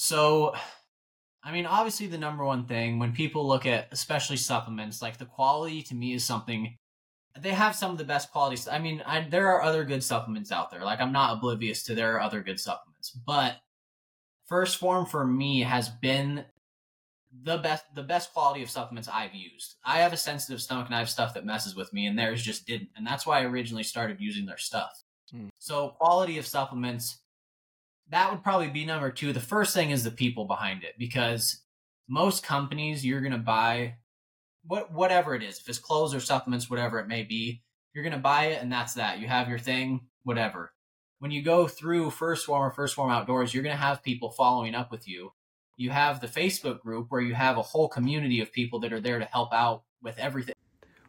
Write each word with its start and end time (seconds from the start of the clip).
So, 0.00 0.54
I 1.42 1.50
mean, 1.50 1.66
obviously, 1.66 2.06
the 2.06 2.18
number 2.18 2.44
one 2.44 2.66
thing 2.66 3.00
when 3.00 3.10
people 3.10 3.48
look 3.48 3.66
at, 3.66 3.88
especially 3.90 4.36
supplements, 4.36 5.02
like 5.02 5.16
the 5.16 5.24
quality 5.24 5.82
to 5.82 5.94
me 5.96 6.14
is 6.14 6.24
something. 6.24 6.76
They 7.36 7.50
have 7.50 7.74
some 7.74 7.90
of 7.90 7.98
the 7.98 8.04
best 8.04 8.30
qualities. 8.30 8.68
I 8.68 8.78
mean, 8.78 9.02
I, 9.04 9.26
there 9.28 9.48
are 9.48 9.60
other 9.60 9.82
good 9.82 10.04
supplements 10.04 10.52
out 10.52 10.70
there. 10.70 10.84
Like, 10.84 11.00
I'm 11.00 11.10
not 11.10 11.36
oblivious 11.36 11.82
to 11.84 11.96
there 11.96 12.14
are 12.14 12.20
other 12.20 12.42
good 12.42 12.60
supplements, 12.60 13.10
but 13.10 13.56
1st 14.48 14.76
Phorm 14.76 15.04
for 15.04 15.26
me 15.26 15.62
has 15.62 15.88
been 15.88 16.44
the 17.42 17.58
best 17.58 17.84
the 17.92 18.04
best 18.04 18.32
quality 18.32 18.62
of 18.62 18.70
supplements 18.70 19.08
I've 19.12 19.34
used. 19.34 19.78
I 19.84 19.98
have 19.98 20.12
a 20.12 20.16
sensitive 20.16 20.62
stomach 20.62 20.86
and 20.86 20.94
I 20.94 21.00
have 21.00 21.10
stuff 21.10 21.34
that 21.34 21.44
messes 21.44 21.74
with 21.74 21.92
me 21.92 22.06
and 22.06 22.16
theirs 22.16 22.40
just 22.40 22.68
didn't. 22.68 22.90
And 22.96 23.04
that's 23.04 23.26
why 23.26 23.40
I 23.40 23.46
originally 23.46 23.82
started 23.82 24.20
using 24.20 24.46
their 24.46 24.58
stuff. 24.58 25.02
Hmm. 25.32 25.48
So 25.58 25.88
quality 25.98 26.38
of 26.38 26.46
supplements 26.46 27.18
that 28.10 28.30
would 28.30 28.42
probably 28.42 28.68
be 28.68 28.84
number 28.84 29.10
2. 29.10 29.32
The 29.32 29.40
first 29.40 29.74
thing 29.74 29.90
is 29.90 30.04
the 30.04 30.10
people 30.10 30.44
behind 30.44 30.84
it 30.84 30.94
because 30.98 31.62
most 32.08 32.42
companies 32.42 33.04
you're 33.04 33.20
going 33.20 33.32
to 33.32 33.38
buy 33.38 33.96
what 34.64 34.92
whatever 34.92 35.34
it 35.34 35.42
is, 35.42 35.58
if 35.58 35.68
it's 35.68 35.78
clothes 35.78 36.14
or 36.14 36.20
supplements 36.20 36.68
whatever 36.68 36.98
it 36.98 37.08
may 37.08 37.22
be, 37.22 37.62
you're 37.94 38.04
going 38.04 38.12
to 38.12 38.18
buy 38.18 38.46
it 38.46 38.62
and 38.62 38.70
that's 38.72 38.94
that. 38.94 39.18
You 39.18 39.28
have 39.28 39.48
your 39.48 39.58
thing, 39.58 40.00
whatever. 40.24 40.72
When 41.20 41.30
you 41.30 41.42
go 41.42 41.66
through 41.66 42.10
1st 42.10 42.44
Phorm 42.44 42.62
or 42.62 42.72
1st 42.72 42.94
Phorm 42.94 43.10
outdoors, 43.10 43.52
you're 43.52 43.62
going 43.62 43.76
to 43.76 43.82
have 43.82 44.02
people 44.02 44.30
following 44.30 44.74
up 44.74 44.90
with 44.90 45.08
you 45.08 45.32
you 45.78 45.90
have 45.90 46.20
the 46.20 46.26
Facebook 46.26 46.80
group 46.80 47.06
where 47.08 47.20
you 47.20 47.34
have 47.34 47.56
a 47.56 47.62
whole 47.62 47.88
community 47.88 48.40
of 48.40 48.52
people 48.52 48.80
that 48.80 48.92
are 48.92 49.00
there 49.00 49.20
to 49.20 49.24
help 49.26 49.54
out 49.54 49.84
with 50.02 50.18
everything. 50.18 50.56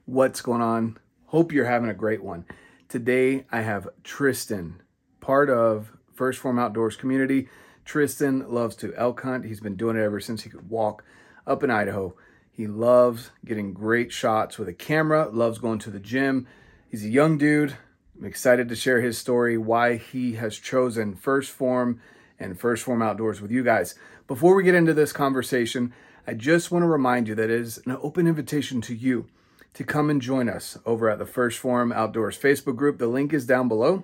What's 0.05 0.41
going 0.41 0.61
on? 0.61 0.97
Hope 1.25 1.51
you're 1.51 1.65
having 1.65 1.89
a 1.89 1.93
great 1.93 2.23
one. 2.23 2.45
Today 2.87 3.45
I 3.51 3.61
have 3.61 3.89
Tristan, 4.03 4.81
part 5.21 5.49
of 5.49 5.91
1st 6.19 6.35
Phorm 6.35 6.59
Outdoors 6.59 6.97
community. 6.97 7.47
Tristan 7.85 8.51
loves 8.51 8.75
to 8.75 8.93
elk 8.95 9.21
hunt. 9.21 9.45
He's 9.45 9.61
been 9.61 9.75
doing 9.75 9.95
it 9.95 10.03
ever 10.03 10.19
since 10.19 10.43
he 10.43 10.49
could 10.49 10.69
walk 10.69 11.03
up 11.47 11.63
in 11.63 11.71
Idaho. 11.71 12.13
He 12.51 12.67
loves 12.67 13.31
getting 13.45 13.73
great 13.73 14.11
shots 14.11 14.57
with 14.57 14.67
a 14.67 14.73
camera, 14.73 15.29
loves 15.31 15.59
going 15.59 15.79
to 15.79 15.89
the 15.89 15.99
gym. 15.99 16.45
He's 16.89 17.05
a 17.05 17.09
young 17.09 17.37
dude. 17.37 17.77
I'm 18.17 18.25
excited 18.25 18.67
to 18.67 18.75
share 18.75 18.99
his 18.99 19.17
story, 19.17 19.57
why 19.57 19.95
he 19.95 20.33
has 20.33 20.57
chosen 20.57 21.15
1st 21.15 21.49
Phorm 21.51 22.01
and 22.37 22.59
1st 22.59 22.83
Phorm 22.83 23.01
Outdoors 23.01 23.39
with 23.39 23.49
you 23.49 23.63
guys. 23.63 23.95
Before 24.27 24.55
we 24.55 24.63
get 24.63 24.75
into 24.75 24.93
this 24.93 25.13
conversation, 25.13 25.93
I 26.27 26.33
just 26.33 26.69
want 26.69 26.83
to 26.83 26.87
remind 26.87 27.29
you 27.29 27.35
that 27.35 27.49
it 27.49 27.61
is 27.61 27.79
an 27.85 27.97
open 28.01 28.27
invitation 28.27 28.81
to 28.81 28.93
you 28.93 29.27
to 29.73 29.85
come 29.85 30.09
and 30.09 30.21
join 30.21 30.49
us 30.49 30.77
over 30.85 31.09
at 31.09 31.17
the 31.17 31.25
1st 31.25 31.55
Phorm 31.55 31.91
Outdoors 31.93 32.37
Facebook 32.37 32.75
group. 32.75 32.97
The 32.97 33.07
link 33.07 33.33
is 33.33 33.45
down 33.45 33.69
below. 33.69 34.03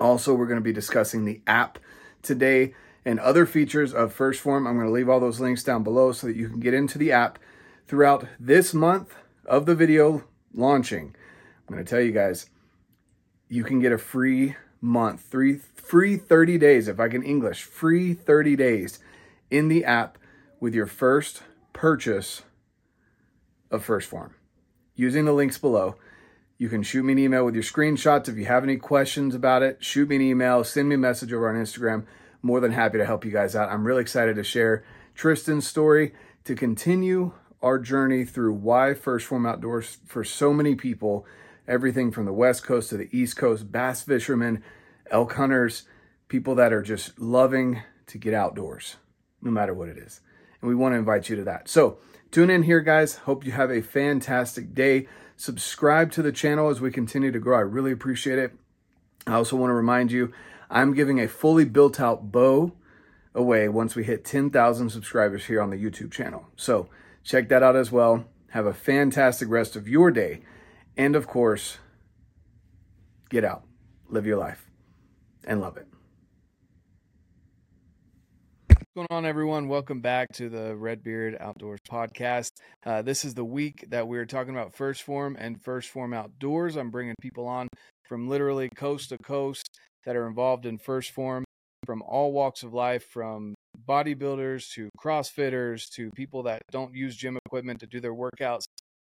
Also, 0.00 0.34
we're 0.34 0.46
going 0.46 0.58
to 0.58 0.64
be 0.64 0.72
discussing 0.72 1.24
the 1.24 1.40
app 1.46 1.78
today 2.22 2.74
and 3.04 3.20
other 3.20 3.46
features 3.46 3.92
of 3.92 4.16
1st 4.16 4.36
Phorm. 4.36 4.66
I'm 4.66 4.76
going 4.76 4.86
to 4.86 4.92
leave 4.92 5.08
all 5.08 5.20
those 5.20 5.40
links 5.40 5.62
down 5.62 5.82
below 5.82 6.12
so 6.12 6.26
that 6.26 6.36
you 6.36 6.48
can 6.48 6.60
get 6.60 6.74
into 6.74 6.98
the 6.98 7.12
app 7.12 7.38
throughout 7.86 8.26
this 8.38 8.72
month 8.72 9.14
of 9.44 9.66
the 9.66 9.74
video 9.74 10.24
launching. 10.54 11.14
I'm 11.68 11.74
going 11.74 11.84
to 11.84 11.90
tell 11.90 12.00
you 12.00 12.12
guys, 12.12 12.48
you 13.48 13.64
can 13.64 13.80
get 13.80 13.92
a 13.92 13.98
free 13.98 14.56
month, 14.80 15.22
three 15.22 15.60
free 15.74 16.16
30 16.16 16.56
days, 16.56 16.88
if 16.88 17.00
I 17.00 17.08
can 17.08 17.22
English, 17.22 17.64
free 17.64 18.14
30 18.14 18.56
days 18.56 19.00
in 19.50 19.68
the 19.68 19.84
app 19.84 20.18
with 20.60 20.74
your 20.74 20.86
first 20.86 21.42
purchase 21.72 22.42
of 23.70 23.84
1st 23.86 24.04
Phorm 24.04 24.34
Using 24.94 25.24
the 25.24 25.32
links 25.32 25.58
below, 25.58 25.96
you 26.60 26.68
can 26.68 26.82
shoot 26.82 27.02
me 27.02 27.14
an 27.14 27.18
email 27.18 27.46
with 27.46 27.54
your 27.54 27.64
screenshots. 27.64 28.28
If 28.28 28.36
you 28.36 28.44
have 28.44 28.64
any 28.64 28.76
questions 28.76 29.34
about 29.34 29.62
it, 29.62 29.82
shoot 29.82 30.10
me 30.10 30.16
an 30.16 30.22
email, 30.22 30.62
send 30.62 30.90
me 30.90 30.94
a 30.94 30.98
message 30.98 31.32
over 31.32 31.48
on 31.48 31.54
Instagram. 31.54 32.04
More 32.42 32.60
than 32.60 32.72
happy 32.72 32.98
to 32.98 33.06
help 33.06 33.24
you 33.24 33.30
guys 33.30 33.56
out. 33.56 33.70
I'm 33.70 33.86
really 33.86 34.02
excited 34.02 34.36
to 34.36 34.44
share 34.44 34.84
Tristan's 35.14 35.66
story 35.66 36.12
to 36.44 36.54
continue 36.54 37.32
our 37.62 37.78
journey 37.78 38.26
through 38.26 38.52
why 38.52 38.92
1st 38.92 39.22
Phorm 39.22 39.46
Outdoors 39.46 40.00
for 40.04 40.22
so 40.22 40.52
many 40.52 40.74
people, 40.74 41.24
everything 41.66 42.12
from 42.12 42.26
the 42.26 42.32
West 42.32 42.62
Coast 42.62 42.90
to 42.90 42.98
the 42.98 43.08
East 43.10 43.38
Coast, 43.38 43.72
bass 43.72 44.02
fishermen, 44.02 44.62
elk 45.10 45.32
hunters, 45.32 45.84
people 46.28 46.54
that 46.56 46.74
are 46.74 46.82
just 46.82 47.18
loving 47.18 47.82
to 48.06 48.18
get 48.18 48.34
outdoors 48.34 48.96
no 49.40 49.50
matter 49.50 49.72
what 49.72 49.88
it 49.88 49.96
is. 49.96 50.20
And 50.60 50.68
we 50.68 50.74
want 50.74 50.92
to 50.92 50.98
invite 50.98 51.28
you 51.28 51.36
to 51.36 51.44
that. 51.44 51.68
So 51.68 51.98
tune 52.30 52.50
in 52.50 52.64
here, 52.64 52.80
guys. 52.80 53.16
Hope 53.16 53.44
you 53.44 53.52
have 53.52 53.70
a 53.70 53.82
fantastic 53.82 54.74
day. 54.74 55.08
Subscribe 55.36 56.12
to 56.12 56.22
the 56.22 56.32
channel 56.32 56.68
as 56.68 56.80
we 56.80 56.90
continue 56.90 57.32
to 57.32 57.38
grow. 57.38 57.58
I 57.58 57.62
really 57.62 57.92
appreciate 57.92 58.38
it. 58.38 58.52
I 59.26 59.34
also 59.34 59.56
want 59.56 59.70
to 59.70 59.74
remind 59.74 60.12
you, 60.12 60.32
I'm 60.70 60.94
giving 60.94 61.20
a 61.20 61.28
fully 61.28 61.64
built 61.64 62.00
out 62.00 62.30
bow 62.30 62.72
away 63.34 63.68
once 63.68 63.94
we 63.94 64.04
hit 64.04 64.24
10,000 64.24 64.90
subscribers 64.90 65.46
here 65.46 65.60
on 65.60 65.70
the 65.70 65.82
YouTube 65.82 66.12
channel. 66.12 66.48
So 66.56 66.88
check 67.24 67.48
that 67.48 67.62
out 67.62 67.76
as 67.76 67.90
well. 67.90 68.26
Have 68.50 68.66
a 68.66 68.74
fantastic 68.74 69.48
rest 69.48 69.76
of 69.76 69.88
your 69.88 70.10
day. 70.10 70.42
And 70.96 71.16
of 71.16 71.26
course, 71.26 71.78
get 73.28 73.44
out, 73.44 73.62
live 74.08 74.26
your 74.26 74.38
life, 74.38 74.68
and 75.44 75.60
love 75.60 75.76
it. 75.76 75.86
What's 78.92 79.06
going 79.06 79.18
on, 79.18 79.24
everyone? 79.24 79.68
Welcome 79.68 80.00
back 80.00 80.32
to 80.32 80.48
the 80.48 80.74
Redbeard 80.74 81.36
Outdoors 81.38 81.78
podcast. 81.88 82.50
Uh, 82.84 83.02
this 83.02 83.24
is 83.24 83.34
the 83.34 83.44
week 83.44 83.84
that 83.90 84.08
we're 84.08 84.26
talking 84.26 84.52
about 84.52 84.74
1st 84.74 85.02
Phorm 85.02 85.36
and 85.38 85.62
1st 85.62 85.86
Phorm 85.86 86.12
Outdoors. 86.12 86.74
I'm 86.74 86.90
bringing 86.90 87.14
people 87.20 87.46
on 87.46 87.68
from 88.08 88.28
literally 88.28 88.68
coast 88.74 89.10
to 89.10 89.18
coast 89.18 89.64
that 90.04 90.16
are 90.16 90.26
involved 90.26 90.66
in 90.66 90.76
1st 90.76 91.10
Phorm 91.12 91.44
from 91.86 92.02
all 92.02 92.32
walks 92.32 92.64
of 92.64 92.74
life, 92.74 93.04
from 93.04 93.54
bodybuilders 93.88 94.72
to 94.72 94.88
CrossFitters 94.98 95.88
to 95.90 96.10
people 96.16 96.42
that 96.42 96.60
don't 96.72 96.92
use 96.92 97.14
gym 97.14 97.38
equipment 97.46 97.78
to 97.78 97.86
do 97.86 98.00
their 98.00 98.14
workouts, 98.14 98.64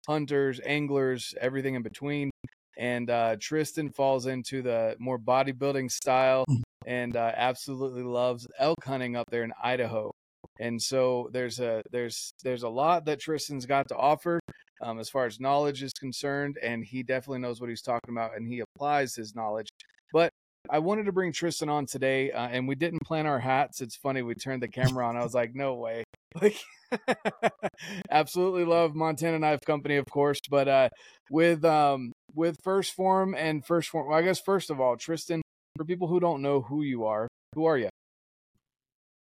hunters, 0.07 0.61
anglers, 0.65 1.33
everything 1.41 1.75
in 1.75 1.81
between. 1.81 2.29
And 2.77 3.09
uh, 3.09 3.35
Tristan 3.37 3.89
falls 3.89 4.27
into 4.27 4.61
the 4.61 4.95
more 4.97 5.19
bodybuilding 5.19 5.91
style 5.91 6.45
and 6.85 7.15
uh, 7.15 7.31
absolutely 7.35 8.03
loves 8.03 8.47
elk 8.59 8.83
hunting 8.83 9.15
up 9.15 9.29
there 9.29 9.43
in 9.43 9.53
Idaho. 9.61 10.11
And 10.59 10.81
so 10.81 11.29
there's 11.31 11.59
a 11.59 11.83
there's 11.91 12.33
there's 12.43 12.63
a 12.63 12.69
lot 12.69 13.05
that 13.05 13.19
Tristan's 13.19 13.65
got 13.65 13.87
to 13.89 13.97
offer 13.97 14.39
um, 14.81 14.99
as 14.99 15.09
far 15.09 15.25
as 15.25 15.39
knowledge 15.39 15.81
is 15.81 15.93
concerned, 15.93 16.57
and 16.61 16.83
he 16.83 17.03
definitely 17.03 17.39
knows 17.39 17.59
what 17.59 17.69
he's 17.69 17.81
talking 17.81 18.13
about, 18.13 18.35
and 18.35 18.47
he 18.47 18.61
applies 18.61 19.15
his 19.15 19.33
knowledge. 19.35 19.69
But 20.11 20.29
I 20.69 20.79
wanted 20.79 21.05
to 21.05 21.11
bring 21.11 21.31
Tristan 21.31 21.69
on 21.69 21.85
today, 21.85 22.31
uh, 22.31 22.47
and 22.47 22.67
we 22.67 22.75
didn't 22.75 23.03
plan 23.03 23.25
our 23.25 23.39
hats. 23.39 23.81
It's 23.81 23.97
funny 23.97 24.21
we 24.21 24.35
turned 24.35 24.63
the 24.63 24.67
camera 24.67 25.07
on. 25.07 25.17
I 25.17 25.23
was 25.23 25.33
like, 25.33 25.55
no 25.55 25.75
way. 25.75 26.03
Like, 26.41 26.57
absolutely 28.09 28.65
love 28.65 28.95
Montana 28.95 29.37
Knife 29.37 29.59
Company, 29.67 29.97
of 29.97 30.05
course, 30.09 30.39
but 30.49 30.67
uh, 30.67 30.89
with 31.29 31.63
um, 31.63 32.11
with 32.33 32.57
1st 32.65 32.93
Phorm 32.93 33.35
and 33.35 33.63
1st 33.63 33.85
Phorm. 33.85 34.09
Well, 34.09 34.17
I 34.17 34.23
guess 34.23 34.39
first 34.39 34.71
of 34.71 34.81
all, 34.81 34.97
Tristan, 34.97 35.43
for 35.75 35.85
people 35.85 36.07
who 36.07 36.19
don't 36.19 36.41
know 36.41 36.61
who 36.61 36.83
you 36.83 37.05
are, 37.05 37.27
who 37.55 37.65
are 37.65 37.77
you? 37.77 37.89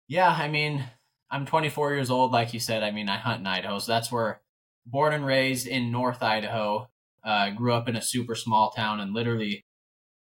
Yeah, 0.09 0.31
I 0.31 0.49
mean, 0.49 0.85
I'm 1.31 1.47
24 1.47 1.95
years 1.95 2.11
old, 2.11 2.33
like 2.33 2.53
you 2.53 2.61
said. 2.61 2.83
I 2.83 2.91
mean, 2.91 3.09
I 3.09 3.17
hunt 3.17 3.41
in 3.41 3.47
Idaho, 3.47 3.79
so 3.79 3.93
that's 3.93 4.11
where 4.11 4.41
born 4.85 5.13
and 5.13 5.25
raised 5.25 5.67
in 5.67 5.93
North 5.93 6.23
Idaho. 6.23 6.89
Uh, 7.25 7.51
grew 7.51 7.73
up 7.73 7.89
in 7.89 7.95
a 7.95 8.03
super 8.03 8.35
small 8.35 8.71
town, 8.71 8.99
and 8.99 9.15
literally, 9.15 9.65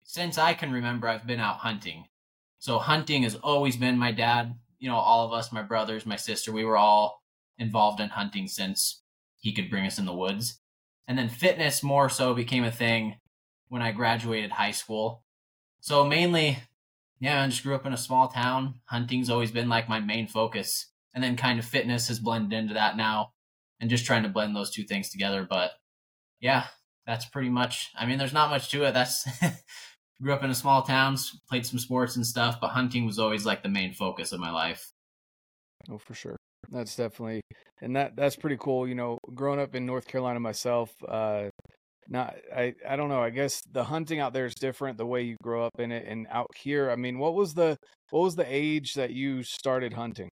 since 0.04 0.38
I 0.38 0.54
can 0.54 0.72
remember, 0.72 1.08
I've 1.08 1.26
been 1.26 1.40
out 1.40 1.60
hunting. 1.60 2.06
So 2.60 2.78
hunting 2.78 3.24
has 3.24 3.36
always 3.36 3.78
been 3.78 3.98
my 3.98 4.12
dad. 4.12 4.56
You 4.80 4.90
know, 4.90 4.98
all 4.98 5.26
of 5.26 5.32
us, 5.32 5.54
my 5.54 5.62
brothers, 5.62 6.06
my 6.06 6.18
sister, 6.18 6.52
we 6.52 6.66
were 6.66 6.76
all 6.76 7.24
involved 7.58 8.02
in 8.02 8.10
hunting 8.10 8.50
since 8.50 9.02
he 9.40 9.54
could 9.54 9.70
bring 9.70 9.86
us 9.86 9.98
in 9.98 10.06
the 10.06 10.14
woods. 10.14 10.60
And 11.08 11.18
then 11.18 11.30
fitness 11.30 11.82
more 11.82 12.10
so 12.10 12.34
became 12.34 12.66
a 12.66 12.72
thing 12.72 13.16
when 13.70 13.82
I 13.82 13.94
graduated 13.94 14.52
high 14.52 14.72
school. 14.72 15.24
So 15.84 16.06
mainly, 16.06 16.60
yeah, 17.20 17.44
I 17.44 17.48
just 17.48 17.62
grew 17.62 17.76
up 17.76 17.86
in 17.86 17.92
a 17.92 17.98
small 17.98 18.30
town. 18.30 18.76
Hunting's 18.86 19.30
always 19.30 19.52
been 19.52 19.68
like 19.68 19.90
my 19.90 20.00
main 20.00 20.28
focus. 20.28 20.88
And 21.14 21.22
then 21.22 21.36
kind 21.36 21.60
of 21.60 21.66
fitness 21.66 22.08
has 22.08 22.22
blended 22.22 22.58
into 22.58 22.76
that 22.76 22.96
now 22.96 23.34
and 23.82 23.90
just 23.90 24.06
trying 24.06 24.24
to 24.24 24.30
blend 24.30 24.56
those 24.56 24.72
two 24.72 24.84
things 24.84 25.10
together. 25.10 25.46
But 25.48 25.72
yeah, 26.40 26.68
that's 27.06 27.26
pretty 27.26 27.50
much, 27.50 27.92
I 27.98 28.06
mean, 28.06 28.18
there's 28.18 28.32
not 28.32 28.50
much 28.50 28.70
to 28.70 28.86
it. 28.86 28.94
That's, 28.94 29.28
grew 30.22 30.32
up 30.32 30.42
in 30.46 30.50
a 30.50 30.56
small 30.56 30.84
town, 30.84 31.18
played 31.50 31.66
some 31.66 31.80
sports 31.80 32.16
and 32.16 32.26
stuff, 32.26 32.62
but 32.62 32.70
hunting 32.70 33.06
was 33.06 33.20
always 33.20 33.46
like 33.46 33.62
the 33.62 33.68
main 33.68 33.94
focus 33.94 34.32
of 34.32 34.40
my 34.40 34.52
life. 34.52 34.94
Oh, 35.92 35.98
for 35.98 36.14
sure. 36.14 36.38
That's 36.70 36.96
definitely, 36.96 37.42
and 37.82 37.98
that 37.98 38.16
that's 38.16 38.38
pretty 38.38 38.56
cool. 38.58 38.88
You 38.88 38.96
know, 38.96 39.18
growing 39.36 39.60
up 39.60 39.76
in 39.76 39.86
North 39.86 40.08
Carolina 40.08 40.40
myself, 40.40 40.96
uh, 41.06 41.50
not 42.08 42.36
I 42.56 42.74
I 42.88 42.96
don't 42.96 43.10
know. 43.10 43.22
I 43.22 43.30
guess 43.30 43.62
the 43.72 43.86
hunting 43.86 44.20
out 44.20 44.34
there 44.34 44.46
is 44.46 44.56
different 44.56 44.98
the 44.98 45.06
way 45.06 45.24
you 45.24 45.38
grow 45.42 45.66
up 45.66 45.80
in 45.80 45.92
it 45.92 46.06
and 46.08 46.28
out 46.30 46.52
here. 46.56 46.90
I 46.90 46.96
mean, 46.96 47.20
what 47.20 47.34
was 47.34 47.54
the 47.54 47.78
what 48.10 48.22
was 48.22 48.36
the 48.36 48.46
age 48.48 48.94
that 48.94 49.12
you 49.12 49.44
started 49.44 49.94
hunting? 49.94 50.30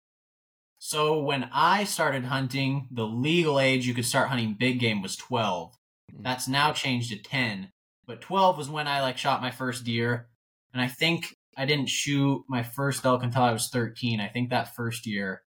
So 0.78 1.20
when 1.20 1.48
I 1.52 1.84
started 1.84 2.24
hunting, 2.24 2.88
the 2.90 3.06
legal 3.06 3.60
age 3.60 3.86
you 3.86 3.92
could 3.94 4.06
start 4.06 4.30
hunting 4.30 4.56
big 4.58 4.80
game 4.80 5.02
was 5.02 5.14
12. 5.16 5.74
Mm. 6.12 6.22
That's 6.22 6.48
now 6.48 6.72
changed 6.72 7.10
to 7.10 7.18
10. 7.18 7.70
But 8.06 8.22
12 8.22 8.56
was 8.56 8.70
when 8.70 8.88
I 8.88 9.02
like 9.02 9.18
shot 9.18 9.42
my 9.42 9.50
first 9.50 9.84
deer. 9.84 10.28
And 10.72 10.80
I 10.80 10.88
think 10.88 11.34
I 11.56 11.66
didn't 11.66 11.90
shoot 11.90 12.44
my 12.48 12.62
first 12.62 13.04
elk 13.04 13.22
until 13.22 13.42
I 13.42 13.52
was 13.52 13.68
13. 13.68 14.20
I 14.20 14.28
think 14.28 14.48
that 14.50 14.74
first 14.74 15.06
year, 15.06 15.42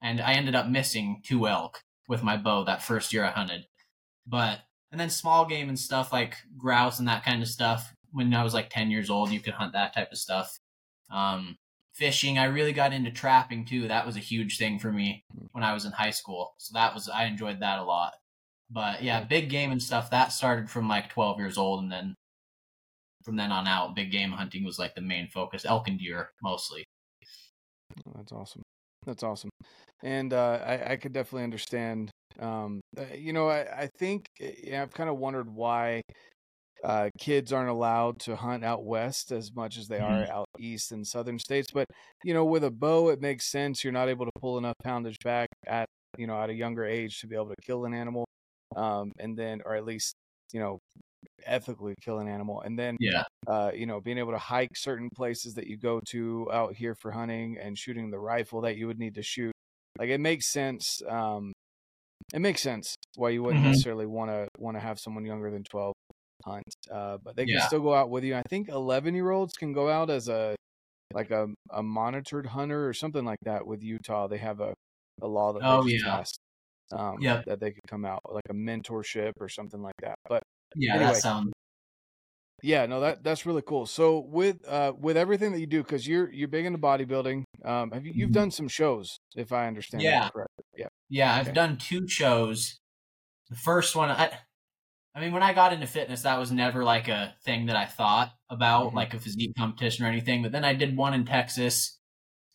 and 0.00 0.20
I 0.20 0.32
ended 0.32 0.54
up 0.54 0.68
missing 0.68 1.20
two 1.22 1.46
elk 1.46 1.82
with 2.08 2.22
my 2.22 2.38
bow 2.38 2.64
that 2.64 2.82
first 2.82 3.12
year 3.12 3.24
I 3.24 3.30
hunted. 3.30 3.66
But 4.26 4.60
and 4.90 5.00
then 5.00 5.10
small 5.10 5.44
game 5.44 5.68
and 5.68 5.78
stuff 5.78 6.12
like 6.12 6.36
grouse 6.56 6.98
and 6.98 7.08
that 7.08 7.24
kind 7.24 7.42
of 7.42 7.48
stuff. 7.48 7.92
When 8.12 8.32
I 8.32 8.42
was 8.42 8.54
like 8.54 8.70
10 8.70 8.90
years 8.90 9.10
old, 9.10 9.30
you 9.30 9.40
could 9.40 9.54
hunt 9.54 9.74
that 9.74 9.94
type 9.94 10.10
of 10.12 10.18
stuff. 10.18 10.58
Um, 11.10 11.56
fishing, 11.94 12.38
I 12.38 12.44
really 12.44 12.72
got 12.72 12.92
into 12.92 13.10
trapping 13.10 13.64
too. 13.64 13.88
That 13.88 14.06
was 14.06 14.16
a 14.16 14.20
huge 14.20 14.56
thing 14.56 14.78
for 14.78 14.92
me 14.92 15.24
when 15.52 15.64
I 15.64 15.74
was 15.74 15.84
in 15.84 15.92
high 15.92 16.10
school. 16.10 16.54
So 16.58 16.72
that 16.74 16.94
was 16.94 17.08
I 17.08 17.24
enjoyed 17.24 17.60
that 17.60 17.80
a 17.80 17.84
lot. 17.84 18.14
But 18.70 19.02
yeah, 19.02 19.24
big 19.24 19.50
game 19.50 19.70
and 19.70 19.82
stuff 19.82 20.10
that 20.10 20.32
started 20.32 20.70
from 20.70 20.88
like 20.88 21.08
12 21.10 21.38
years 21.38 21.58
old, 21.58 21.82
and 21.82 21.90
then 21.90 22.14
from 23.24 23.36
then 23.36 23.50
on 23.50 23.66
out, 23.66 23.94
big 23.94 24.12
game 24.12 24.30
hunting 24.30 24.64
was 24.64 24.78
like 24.78 24.94
the 24.94 25.00
main 25.00 25.28
focus. 25.28 25.64
Elk 25.64 25.88
and 25.88 25.98
deer 25.98 26.30
mostly. 26.42 26.84
That's 28.14 28.32
awesome. 28.32 28.62
That's 29.06 29.22
awesome. 29.22 29.50
And 30.02 30.32
uh, 30.32 30.60
I, 30.64 30.92
I 30.92 30.96
could 30.96 31.12
definitely 31.12 31.44
understand. 31.44 32.10
Um, 32.40 32.80
uh, 32.96 33.14
you 33.16 33.32
know, 33.32 33.48
I, 33.48 33.82
I 33.82 33.88
think 33.98 34.26
eh, 34.40 34.52
yeah, 34.64 34.82
I've 34.82 34.92
kind 34.92 35.10
of 35.10 35.18
wondered 35.18 35.48
why 35.48 36.02
uh, 36.84 37.10
kids 37.18 37.52
aren't 37.52 37.70
allowed 37.70 38.20
to 38.20 38.36
hunt 38.36 38.64
out 38.64 38.84
west 38.84 39.32
as 39.32 39.52
much 39.54 39.76
as 39.76 39.88
they 39.88 39.98
mm-hmm. 39.98 40.30
are 40.30 40.32
out 40.32 40.46
east 40.58 40.92
in 40.92 41.04
southern 41.04 41.38
states. 41.38 41.70
But 41.72 41.86
you 42.24 42.34
know, 42.34 42.44
with 42.44 42.64
a 42.64 42.70
bow, 42.70 43.08
it 43.08 43.20
makes 43.20 43.50
sense. 43.50 43.82
You're 43.82 43.92
not 43.92 44.08
able 44.08 44.26
to 44.26 44.32
pull 44.40 44.58
enough 44.58 44.76
poundage 44.84 45.18
back 45.24 45.48
at 45.66 45.86
you 46.16 46.26
know 46.26 46.40
at 46.40 46.50
a 46.50 46.54
younger 46.54 46.84
age 46.84 47.20
to 47.20 47.26
be 47.26 47.34
able 47.34 47.48
to 47.48 47.56
kill 47.62 47.84
an 47.84 47.92
animal 47.92 48.24
um, 48.76 49.12
and 49.18 49.36
then 49.36 49.60
or 49.64 49.74
at 49.74 49.84
least 49.84 50.14
you 50.52 50.60
know 50.60 50.78
ethically 51.46 51.94
kill 52.02 52.18
an 52.18 52.28
animal 52.28 52.60
and 52.62 52.78
then 52.78 52.96
yeah 53.00 53.24
uh, 53.46 53.70
you 53.74 53.86
know 53.86 54.00
being 54.00 54.18
able 54.18 54.32
to 54.32 54.38
hike 54.38 54.76
certain 54.76 55.08
places 55.14 55.54
that 55.54 55.66
you 55.66 55.76
go 55.76 56.00
to 56.08 56.48
out 56.52 56.74
here 56.74 56.94
for 56.94 57.10
hunting 57.10 57.58
and 57.60 57.76
shooting 57.76 58.10
the 58.10 58.18
rifle 58.18 58.60
that 58.60 58.76
you 58.76 58.86
would 58.86 58.98
need 58.98 59.14
to 59.14 59.22
shoot 59.22 59.52
like 59.98 60.08
it 60.08 60.20
makes 60.20 60.46
sense 60.46 61.02
um, 61.08 61.52
it 62.34 62.40
makes 62.40 62.62
sense 62.62 62.94
why 63.16 63.30
you 63.30 63.42
wouldn't 63.42 63.62
mm-hmm. 63.62 63.70
necessarily 63.70 64.06
want 64.06 64.30
to 64.30 64.48
want 64.58 64.76
to 64.76 64.80
have 64.80 64.98
someone 64.98 65.24
younger 65.24 65.50
than 65.50 65.64
12 65.64 65.94
hunt 66.44 66.64
uh, 66.92 67.18
but 67.22 67.36
they 67.36 67.44
can 67.44 67.54
yeah. 67.54 67.66
still 67.66 67.80
go 67.80 67.94
out 67.94 68.10
with 68.10 68.24
you 68.24 68.34
i 68.34 68.42
think 68.48 68.68
11 68.68 69.14
year 69.14 69.30
olds 69.30 69.54
can 69.54 69.72
go 69.72 69.88
out 69.88 70.08
as 70.10 70.28
a 70.28 70.54
like 71.14 71.30
a, 71.30 71.48
a 71.70 71.82
monitored 71.82 72.46
hunter 72.46 72.86
or 72.86 72.92
something 72.92 73.24
like 73.24 73.40
that 73.42 73.66
with 73.66 73.82
utah 73.82 74.28
they 74.28 74.38
have 74.38 74.60
a, 74.60 74.74
a 75.20 75.26
law 75.26 75.52
that 75.52 75.62
oh 75.64 75.84
yeah 75.86 76.04
passed 76.04 76.38
um, 76.92 77.16
yeah, 77.20 77.42
that 77.46 77.60
they 77.60 77.72
could 77.72 77.86
come 77.86 78.04
out 78.04 78.22
like 78.30 78.44
a 78.48 78.54
mentorship 78.54 79.32
or 79.40 79.48
something 79.48 79.82
like 79.82 79.94
that. 80.02 80.18
But 80.28 80.42
yeah, 80.74 80.94
anyway, 80.94 81.12
that 81.12 81.16
sounds. 81.16 81.52
Yeah, 82.62 82.86
no, 82.86 83.00
that 83.00 83.22
that's 83.22 83.46
really 83.46 83.62
cool. 83.62 83.86
So 83.86 84.18
with 84.18 84.66
uh 84.66 84.92
with 84.98 85.16
everything 85.16 85.52
that 85.52 85.60
you 85.60 85.66
do, 85.66 85.82
because 85.82 86.08
you're 86.08 86.30
you're 86.32 86.48
big 86.48 86.66
into 86.66 86.78
bodybuilding, 86.78 87.44
um, 87.64 87.90
have 87.92 88.04
you 88.04 88.12
you've 88.14 88.28
mm-hmm. 88.28 88.34
done 88.34 88.50
some 88.50 88.68
shows, 88.68 89.18
if 89.36 89.52
I 89.52 89.66
understand 89.66 90.02
yeah. 90.02 90.28
correctly? 90.30 90.64
Yeah, 90.76 90.88
yeah, 91.08 91.34
I've 91.34 91.48
okay. 91.48 91.54
done 91.54 91.76
two 91.76 92.06
shows. 92.08 92.78
The 93.50 93.56
first 93.56 93.96
one, 93.96 94.10
I, 94.10 94.30
I 95.14 95.20
mean, 95.20 95.32
when 95.32 95.42
I 95.42 95.52
got 95.52 95.72
into 95.72 95.86
fitness, 95.86 96.22
that 96.22 96.38
was 96.38 96.52
never 96.52 96.84
like 96.84 97.08
a 97.08 97.34
thing 97.44 97.66
that 97.66 97.76
I 97.76 97.86
thought 97.86 98.32
about, 98.50 98.88
mm-hmm. 98.88 98.96
like 98.96 99.14
a 99.14 99.18
physique 99.18 99.56
competition 99.56 100.04
or 100.04 100.08
anything. 100.08 100.42
But 100.42 100.52
then 100.52 100.64
I 100.64 100.74
did 100.74 100.96
one 100.96 101.14
in 101.14 101.24
Texas, 101.24 101.98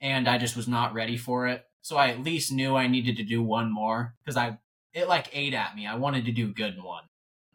and 0.02 0.28
I 0.28 0.38
just 0.38 0.56
was 0.56 0.68
not 0.68 0.94
ready 0.94 1.18
for 1.18 1.48
it. 1.48 1.64
So 1.82 1.98
I 1.98 2.10
at 2.10 2.24
least 2.24 2.52
knew 2.52 2.76
I 2.76 2.88
needed 2.88 3.18
to 3.18 3.24
do 3.24 3.44
one 3.44 3.72
more 3.72 4.16
because 4.24 4.38
I 4.38 4.58
it 4.94 5.08
like 5.08 5.30
ate 5.34 5.54
at 5.54 5.76
me. 5.76 5.88
I 5.88 5.96
wanted 5.96 6.26
to 6.26 6.32
do 6.32 6.54
good 6.54 6.76
in 6.76 6.84
one. 6.84 7.04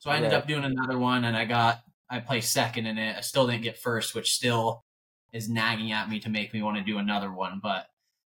So 0.01 0.11
I 0.11 0.17
ended 0.17 0.33
right. 0.33 0.39
up 0.39 0.49
doing 0.49 0.65
another 0.65 0.99
one 0.99 1.25
and 1.25 1.37
I 1.37 1.45
got 1.45 1.81
I 2.11 2.21
placed 2.21 2.53
second 2.53 2.87
in 2.87 2.99
it. 2.99 3.17
I 3.17 3.21
still 3.21 3.47
didn't 3.47 3.63
get 3.63 3.79
first, 3.79 4.15
which 4.15 4.35
still 4.35 4.85
is 5.33 5.49
nagging 5.49 5.93
at 5.93 6.09
me 6.09 6.21
to 6.21 6.31
make 6.31 6.53
me 6.53 6.63
want 6.63 6.79
to 6.79 6.85
do 6.85 6.99
another 6.99 7.33
one. 7.33 7.61
But 7.63 7.87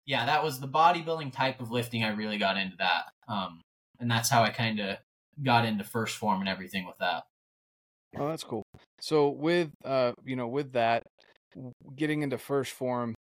yeah, 0.05 0.25
that 0.25 0.43
was 0.43 0.59
the 0.59 0.67
bodybuilding 0.67 1.33
type 1.33 1.59
of 1.59 1.71
lifting. 1.71 2.03
I 2.03 2.09
really 2.09 2.37
got 2.37 2.57
into 2.57 2.77
that. 2.77 3.05
Um, 3.27 3.61
and 3.99 4.09
that's 4.09 4.29
how 4.29 4.43
I 4.43 4.49
kind 4.49 4.79
of 4.79 4.97
got 5.43 5.65
into 5.65 5.83
1st 5.83 6.11
Phorm 6.11 6.39
and 6.39 6.49
everything 6.49 6.85
with 6.85 6.97
that. 6.99 7.23
Oh, 8.17 8.27
that's 8.27 8.43
cool. 8.43 8.63
So 9.01 9.29
with 9.29 9.71
uh, 9.83 10.13
you 10.23 10.35
know, 10.35 10.47
with 10.47 10.73
that, 10.73 11.03
getting 11.95 12.21
into 12.21 12.37
1st 12.37 12.69
Phorm 12.69 13.15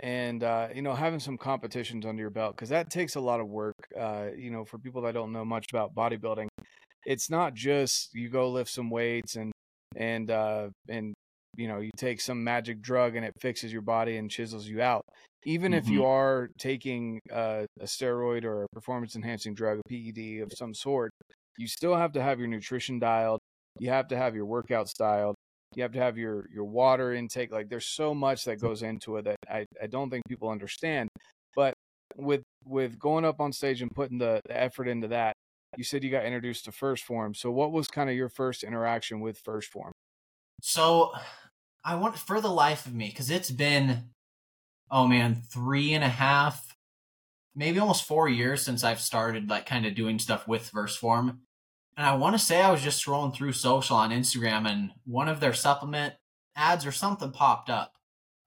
and 0.00 0.44
uh, 0.44 0.68
you 0.74 0.82
know 0.82 0.94
having 0.94 1.20
some 1.20 1.38
competitions 1.38 2.04
under 2.04 2.20
your 2.20 2.30
belt 2.30 2.54
because 2.54 2.68
that 2.68 2.90
takes 2.90 3.16
a 3.16 3.20
lot 3.20 3.40
of 3.40 3.48
work 3.48 3.74
uh, 3.98 4.26
you 4.36 4.50
know 4.50 4.64
for 4.64 4.78
people 4.78 5.02
that 5.02 5.14
don't 5.14 5.32
know 5.32 5.44
much 5.44 5.66
about 5.72 5.94
bodybuilding 5.94 6.48
it's 7.06 7.30
not 7.30 7.54
just 7.54 8.10
you 8.12 8.28
go 8.28 8.50
lift 8.50 8.70
some 8.70 8.90
weights 8.90 9.36
and 9.36 9.52
and 9.96 10.30
uh, 10.30 10.68
and 10.88 11.14
you 11.56 11.66
know 11.66 11.80
you 11.80 11.90
take 11.96 12.20
some 12.20 12.44
magic 12.44 12.82
drug 12.82 13.16
and 13.16 13.24
it 13.24 13.32
fixes 13.40 13.72
your 13.72 13.82
body 13.82 14.16
and 14.18 14.30
chisels 14.30 14.66
you 14.66 14.82
out 14.82 15.02
even 15.46 15.72
mm-hmm. 15.72 15.78
if 15.78 15.88
you 15.88 16.00
mm-hmm. 16.00 16.08
are 16.08 16.50
taking 16.58 17.20
uh, 17.32 17.64
a 17.80 17.84
steroid 17.84 18.44
or 18.44 18.64
a 18.64 18.68
performance 18.74 19.16
enhancing 19.16 19.54
drug 19.54 19.78
a 19.78 19.88
ped 19.88 20.42
of 20.42 20.52
some 20.52 20.74
sort 20.74 21.10
you 21.56 21.66
still 21.66 21.96
have 21.96 22.12
to 22.12 22.22
have 22.22 22.38
your 22.38 22.48
nutrition 22.48 22.98
dialed 22.98 23.40
you 23.78 23.88
have 23.88 24.08
to 24.08 24.16
have 24.16 24.34
your 24.34 24.44
workout 24.44 24.88
styled 24.88 25.34
you 25.74 25.82
have 25.82 25.92
to 25.92 25.98
have 25.98 26.18
your 26.18 26.46
your 26.52 26.64
water 26.64 27.14
intake 27.14 27.50
like 27.52 27.68
there's 27.68 27.86
so 27.86 28.14
much 28.14 28.44
that 28.44 28.60
goes 28.60 28.82
into 28.82 29.16
it 29.16 29.24
that 29.24 29.36
I, 29.48 29.64
I 29.82 29.86
don't 29.86 30.10
think 30.10 30.22
people 30.28 30.50
understand 30.50 31.08
but 31.54 31.74
with 32.16 32.42
with 32.64 32.98
going 32.98 33.24
up 33.24 33.40
on 33.40 33.52
stage 33.52 33.82
and 33.82 33.90
putting 33.90 34.18
the, 34.18 34.40
the 34.46 34.60
effort 34.60 34.88
into 34.88 35.08
that 35.08 35.34
you 35.76 35.84
said 35.84 36.02
you 36.02 36.10
got 36.10 36.24
introduced 36.24 36.64
to 36.64 36.70
1st 36.70 37.00
Phorm. 37.00 37.34
so 37.34 37.50
what 37.50 37.72
was 37.72 37.86
kind 37.88 38.08
of 38.08 38.16
your 38.16 38.28
first 38.28 38.62
interaction 38.62 39.20
with 39.20 39.42
1st 39.42 39.64
Phorm? 39.64 39.92
so 40.62 41.12
i 41.84 41.94
want 41.94 42.16
for 42.18 42.40
the 42.40 42.50
life 42.50 42.86
of 42.86 42.94
me 42.94 43.08
because 43.08 43.30
it's 43.30 43.50
been 43.50 44.04
oh 44.90 45.06
man 45.06 45.34
three 45.34 45.92
and 45.92 46.04
a 46.04 46.08
half 46.08 46.76
maybe 47.54 47.78
almost 47.78 48.04
four 48.04 48.28
years 48.28 48.62
since 48.62 48.84
i've 48.84 49.00
started 49.00 49.48
like 49.48 49.66
kind 49.66 49.86
of 49.86 49.94
doing 49.94 50.18
stuff 50.18 50.46
with 50.46 50.70
1st 50.72 50.98
Phorm 50.98 51.40
and 51.96 52.06
I 52.06 52.14
want 52.14 52.34
to 52.34 52.38
say 52.38 52.60
I 52.60 52.70
was 52.70 52.82
just 52.82 53.04
scrolling 53.04 53.34
through 53.34 53.52
social 53.52 53.96
on 53.96 54.10
Instagram 54.10 54.68
and 54.68 54.92
one 55.04 55.28
of 55.28 55.40
their 55.40 55.54
supplement 55.54 56.14
ads 56.54 56.84
or 56.84 56.92
something 56.92 57.32
popped 57.32 57.70
up. 57.70 57.94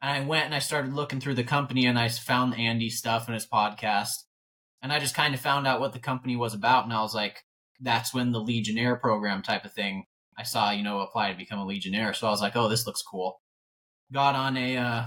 And 0.01 0.11
I 0.11 0.25
went 0.25 0.45
and 0.45 0.55
I 0.55 0.59
started 0.59 0.93
looking 0.93 1.19
through 1.19 1.33
the 1.33 1.43
company 1.43 1.85
and 1.85 1.97
I 1.97 2.09
found 2.09 2.57
Andy 2.57 2.89
stuff 2.89 3.27
in 3.27 3.33
his 3.33 3.47
podcast. 3.47 4.13
And 4.81 4.93
I 4.93 4.99
just 4.99 5.15
kind 5.15 5.33
of 5.33 5.41
found 5.41 5.67
out 5.67 5.79
what 5.79 5.93
the 5.93 5.99
company 5.99 6.35
was 6.35 6.53
about. 6.53 6.83
And 6.85 6.93
I 6.93 7.01
was 7.01 7.15
like, 7.15 7.43
that's 7.81 8.13
when 8.13 8.31
the 8.31 8.39
Legionnaire 8.39 8.95
program 8.95 9.41
type 9.41 9.65
of 9.65 9.73
thing 9.73 10.05
I 10.37 10.43
saw, 10.43 10.71
you 10.71 10.83
know, 10.83 11.01
apply 11.01 11.31
to 11.31 11.37
become 11.37 11.59
a 11.59 11.65
Legionnaire. 11.65 12.13
So 12.13 12.27
I 12.27 12.29
was 12.29 12.41
like, 12.41 12.55
oh, 12.55 12.69
this 12.69 12.85
looks 12.85 13.01
cool. 13.01 13.41
Got 14.13 14.35
on 14.35 14.55
a 14.57 14.77
uh, 14.77 15.05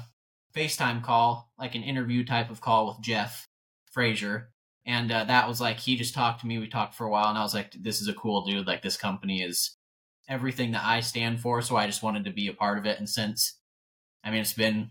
FaceTime 0.54 1.02
call, 1.02 1.50
like 1.58 1.74
an 1.74 1.82
interview 1.82 2.24
type 2.24 2.50
of 2.50 2.60
call 2.60 2.86
with 2.86 3.00
Jeff 3.00 3.48
Frazier. 3.90 4.50
And 4.84 5.12
uh, 5.12 5.24
that 5.24 5.48
was 5.48 5.60
like 5.60 5.78
he 5.78 5.96
just 5.96 6.14
talked 6.14 6.40
to 6.40 6.46
me 6.46 6.58
we 6.58 6.66
talked 6.66 6.94
for 6.94 7.06
a 7.06 7.10
while 7.10 7.28
and 7.28 7.38
i 7.38 7.42
was 7.42 7.54
like 7.54 7.72
this 7.80 8.00
is 8.00 8.08
a 8.08 8.14
cool 8.14 8.44
dude 8.44 8.66
like 8.66 8.82
this 8.82 8.96
company 8.96 9.40
is 9.40 9.76
everything 10.28 10.72
that 10.72 10.84
i 10.84 10.98
stand 10.98 11.38
for 11.38 11.62
so 11.62 11.76
i 11.76 11.86
just 11.86 12.02
wanted 12.02 12.24
to 12.24 12.32
be 12.32 12.48
a 12.48 12.52
part 12.52 12.78
of 12.78 12.86
it. 12.86 12.98
And 12.98 13.08
since 13.08 13.58
i 14.24 14.30
mean 14.30 14.40
it's 14.40 14.54
been 14.54 14.90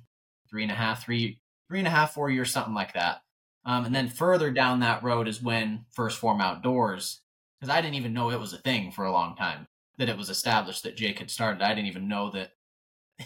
three 0.49 0.63
and 0.63 0.71
a 0.71 0.75
half 0.75 1.03
three 1.03 1.41
three 1.67 1.79
and 1.79 1.87
a 1.87 1.91
half 1.91 2.13
four 2.13 2.29
years 2.29 2.51
something 2.51 2.73
like 2.73 2.93
that. 2.93 3.21
Um, 3.65 3.85
and 3.85 3.93
then 3.93 4.07
further 4.07 4.49
down 4.49 4.79
that 4.79 5.03
road 5.03 5.27
is 5.27 5.43
when 5.43 5.85
1st 5.95 6.13
Phorm 6.13 6.41
outdoors 6.41 7.21
because 7.59 7.73
i 7.73 7.81
didn't 7.81 7.95
even 7.95 8.13
know 8.13 8.31
it 8.31 8.39
was 8.39 8.53
a 8.53 8.57
thing 8.57 8.91
for 8.91 9.03
a 9.03 9.11
long 9.11 9.35
time 9.35 9.67
that 9.97 10.09
it 10.09 10.17
was 10.17 10.29
established 10.29 10.83
that 10.83 10.95
jake 10.95 11.19
had 11.19 11.29
started. 11.29 11.61
I 11.61 11.75
didn't 11.75 11.87
even 11.87 12.07
know 12.07 12.31
that 12.31 12.51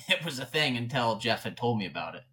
it 0.10 0.24
was 0.24 0.40
a 0.40 0.46
thing 0.46 0.78
until 0.78 1.18
jeff 1.18 1.44
had 1.44 1.58
told 1.58 1.78
me 1.78 1.86
about 1.86 2.16
it 2.16 2.24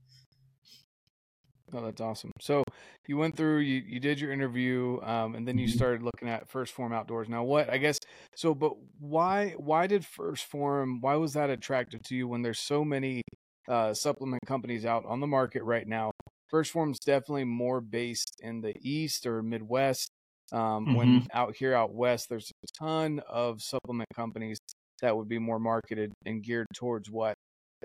Oh, 1.74 1.80
that's 1.80 2.00
awesome. 2.00 2.32
So 2.40 2.64
you 3.08 3.16
went 3.16 3.36
through, 3.36 3.58
you, 3.58 3.82
you 3.86 3.98
did 3.98 4.20
your 4.20 4.32
interview, 4.32 5.00
um, 5.02 5.34
and 5.34 5.48
then 5.48 5.56
you 5.58 5.66
mm-hmm. 5.66 5.76
started 5.76 6.02
looking 6.02 6.28
at 6.28 6.50
1st 6.50 6.68
Phorm 6.68 6.92
Outdoors. 6.92 7.28
Now, 7.28 7.44
what 7.44 7.70
I 7.70 7.78
guess 7.78 7.98
so, 8.36 8.54
but 8.54 8.72
why 8.98 9.54
why 9.56 9.86
did 9.86 10.02
1st 10.02 10.44
Phorm? 10.44 11.00
Why 11.00 11.16
was 11.16 11.32
that 11.32 11.50
attractive 11.50 12.02
to 12.04 12.14
you 12.14 12.28
when 12.28 12.42
there's 12.42 12.60
so 12.60 12.84
many 12.84 13.22
uh, 13.68 13.94
supplement 13.94 14.42
companies 14.46 14.84
out 14.84 15.04
on 15.06 15.20
the 15.20 15.26
market 15.26 15.62
right 15.62 15.86
now? 15.86 16.10
1st 16.52 16.70
Phorm's 16.70 16.98
definitely 16.98 17.44
more 17.44 17.80
based 17.80 18.36
in 18.40 18.60
the 18.60 18.74
East 18.80 19.26
or 19.26 19.42
Midwest. 19.42 20.10
Um, 20.52 20.60
mm-hmm. 20.60 20.94
When 20.94 21.26
out 21.32 21.56
here 21.56 21.74
out 21.74 21.94
west, 21.94 22.28
there's 22.28 22.50
a 22.50 22.66
ton 22.78 23.22
of 23.26 23.62
supplement 23.62 24.08
companies 24.14 24.58
that 25.00 25.16
would 25.16 25.28
be 25.28 25.38
more 25.38 25.58
marketed 25.58 26.12
and 26.26 26.42
geared 26.42 26.66
towards 26.74 27.10
what 27.10 27.34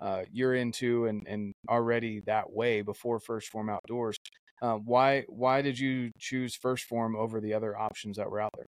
uh, 0.01 0.23
you're 0.31 0.55
into 0.55 1.05
and, 1.05 1.27
and 1.27 1.53
already 1.69 2.21
that 2.25 2.51
way 2.51 2.81
before 2.81 3.19
1st 3.19 3.45
Phorm 3.45 3.69
outdoors. 3.69 4.17
Uh, 4.61 4.75
why 4.75 5.23
why 5.27 5.61
did 5.61 5.77
you 5.77 6.11
choose 6.17 6.57
1st 6.57 6.81
Phorm 6.81 7.15
over 7.15 7.39
the 7.39 7.53
other 7.53 7.77
options 7.77 8.17
that 8.17 8.29
were 8.29 8.41
out 8.41 8.51
there? 8.55 8.65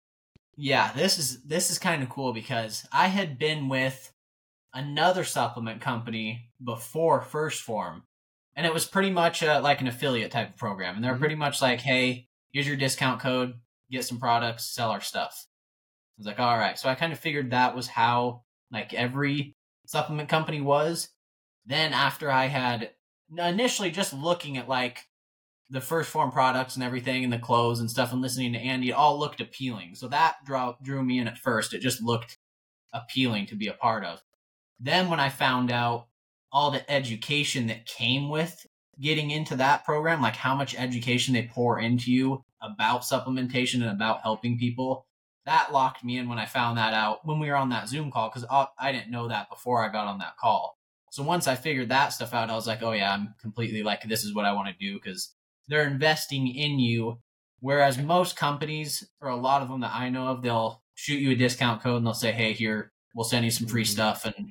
Yeah, 0.56 0.92
this 0.92 1.18
is 1.18 1.42
this 1.42 1.70
is 1.70 1.78
kind 1.78 2.02
of 2.02 2.08
cool 2.08 2.32
because 2.32 2.86
I 2.92 3.08
had 3.08 3.38
been 3.38 3.68
with 3.68 4.12
another 4.74 5.24
supplement 5.24 5.80
company 5.80 6.50
before 6.62 7.20
1st 7.20 7.60
Phorm, 7.60 8.04
and 8.54 8.66
it 8.66 8.72
was 8.72 8.84
pretty 8.84 9.10
much 9.10 9.42
a, 9.42 9.60
like 9.60 9.80
an 9.80 9.88
affiliate 9.88 10.30
type 10.30 10.50
of 10.50 10.56
program, 10.56 10.94
and 10.94 11.04
they're 11.04 11.12
mm-hmm. 11.12 11.20
pretty 11.20 11.34
much 11.34 11.60
like, 11.60 11.80
"Hey, 11.80 12.28
here's 12.52 12.68
your 12.68 12.76
discount 12.76 13.20
code, 13.20 13.54
get 13.90 14.04
some 14.04 14.20
products, 14.20 14.72
sell 14.72 14.90
our 14.90 15.00
stuff." 15.00 15.46
I 15.46 16.14
was 16.18 16.26
like, 16.26 16.38
"All 16.38 16.58
right," 16.58 16.78
so 16.78 16.88
I 16.88 16.94
kind 16.94 17.12
of 17.12 17.18
figured 17.18 17.50
that 17.50 17.74
was 17.74 17.88
how 17.88 18.42
like 18.70 18.94
every 18.94 19.54
supplement 19.86 20.28
company 20.28 20.60
was. 20.60 21.08
then 21.64 21.92
after 21.92 22.30
I 22.30 22.46
had 22.46 22.90
initially 23.36 23.90
just 23.90 24.12
looking 24.12 24.56
at 24.56 24.68
like 24.68 25.06
the 25.70 25.78
1st 25.78 26.06
Phorm 26.06 26.30
products 26.30 26.74
and 26.74 26.84
everything 26.84 27.24
and 27.24 27.32
the 27.32 27.38
clothes 27.38 27.80
and 27.80 27.90
stuff 27.90 28.12
and 28.12 28.20
listening 28.20 28.52
to 28.52 28.58
Andy, 28.58 28.90
it 28.90 28.94
all 28.94 29.18
looked 29.18 29.40
appealing. 29.40 29.94
So 29.94 30.08
that 30.08 30.36
drew, 30.44 30.74
drew 30.82 31.02
me 31.02 31.18
in 31.18 31.28
at 31.28 31.38
first. 31.38 31.72
It 31.72 31.80
just 31.80 32.02
looked 32.02 32.38
appealing 32.92 33.46
to 33.46 33.54
be 33.54 33.68
a 33.68 33.72
part 33.72 34.04
of. 34.04 34.22
Then 34.78 35.08
when 35.08 35.20
I 35.20 35.30
found 35.30 35.70
out 35.70 36.08
all 36.50 36.70
the 36.70 36.90
education 36.90 37.68
that 37.68 37.86
came 37.86 38.28
with 38.28 38.66
getting 39.00 39.30
into 39.30 39.56
that 39.56 39.84
program, 39.84 40.20
like 40.20 40.36
how 40.36 40.54
much 40.54 40.74
education 40.76 41.32
they 41.32 41.48
pour 41.50 41.80
into 41.80 42.12
you 42.12 42.44
about 42.60 43.02
supplementation 43.02 43.76
and 43.76 43.90
about 43.90 44.20
helping 44.20 44.58
people, 44.58 45.06
that 45.46 45.72
locked 45.72 46.04
me 46.04 46.18
in 46.18 46.28
when 46.28 46.38
I 46.38 46.46
found 46.46 46.78
that 46.78 46.94
out 46.94 47.26
when 47.26 47.38
we 47.38 47.48
were 47.48 47.56
on 47.56 47.70
that 47.70 47.88
Zoom 47.88 48.10
call 48.10 48.30
because 48.32 48.46
I 48.78 48.92
didn't 48.92 49.10
know 49.10 49.28
that 49.28 49.50
before 49.50 49.84
I 49.84 49.90
got 49.90 50.06
on 50.06 50.18
that 50.18 50.36
call. 50.36 50.76
So 51.10 51.22
once 51.22 51.46
I 51.46 51.56
figured 51.56 51.90
that 51.90 52.12
stuff 52.12 52.32
out, 52.32 52.48
I 52.48 52.54
was 52.54 52.66
like, 52.66 52.82
oh 52.82 52.92
yeah, 52.92 53.12
I'm 53.12 53.34
completely 53.40 53.82
like, 53.82 54.02
this 54.04 54.24
is 54.24 54.34
what 54.34 54.44
I 54.44 54.52
want 54.52 54.68
to 54.68 54.84
do 54.84 54.94
because 54.94 55.34
they're 55.68 55.86
investing 55.86 56.46
in 56.48 56.78
you. 56.78 57.18
Whereas 57.60 57.98
most 57.98 58.36
companies, 58.36 59.06
or 59.20 59.28
a 59.28 59.36
lot 59.36 59.62
of 59.62 59.68
them 59.68 59.80
that 59.80 59.94
I 59.94 60.08
know 60.08 60.28
of, 60.28 60.42
they'll 60.42 60.82
shoot 60.94 61.20
you 61.20 61.32
a 61.32 61.36
discount 61.36 61.82
code 61.82 61.98
and 61.98 62.06
they'll 62.06 62.14
say, 62.14 62.32
hey, 62.32 62.54
here, 62.54 62.90
we'll 63.14 63.24
send 63.24 63.44
you 63.44 63.50
some 63.50 63.68
free 63.68 63.82
mm-hmm. 63.82 63.92
stuff 63.92 64.24
and 64.24 64.50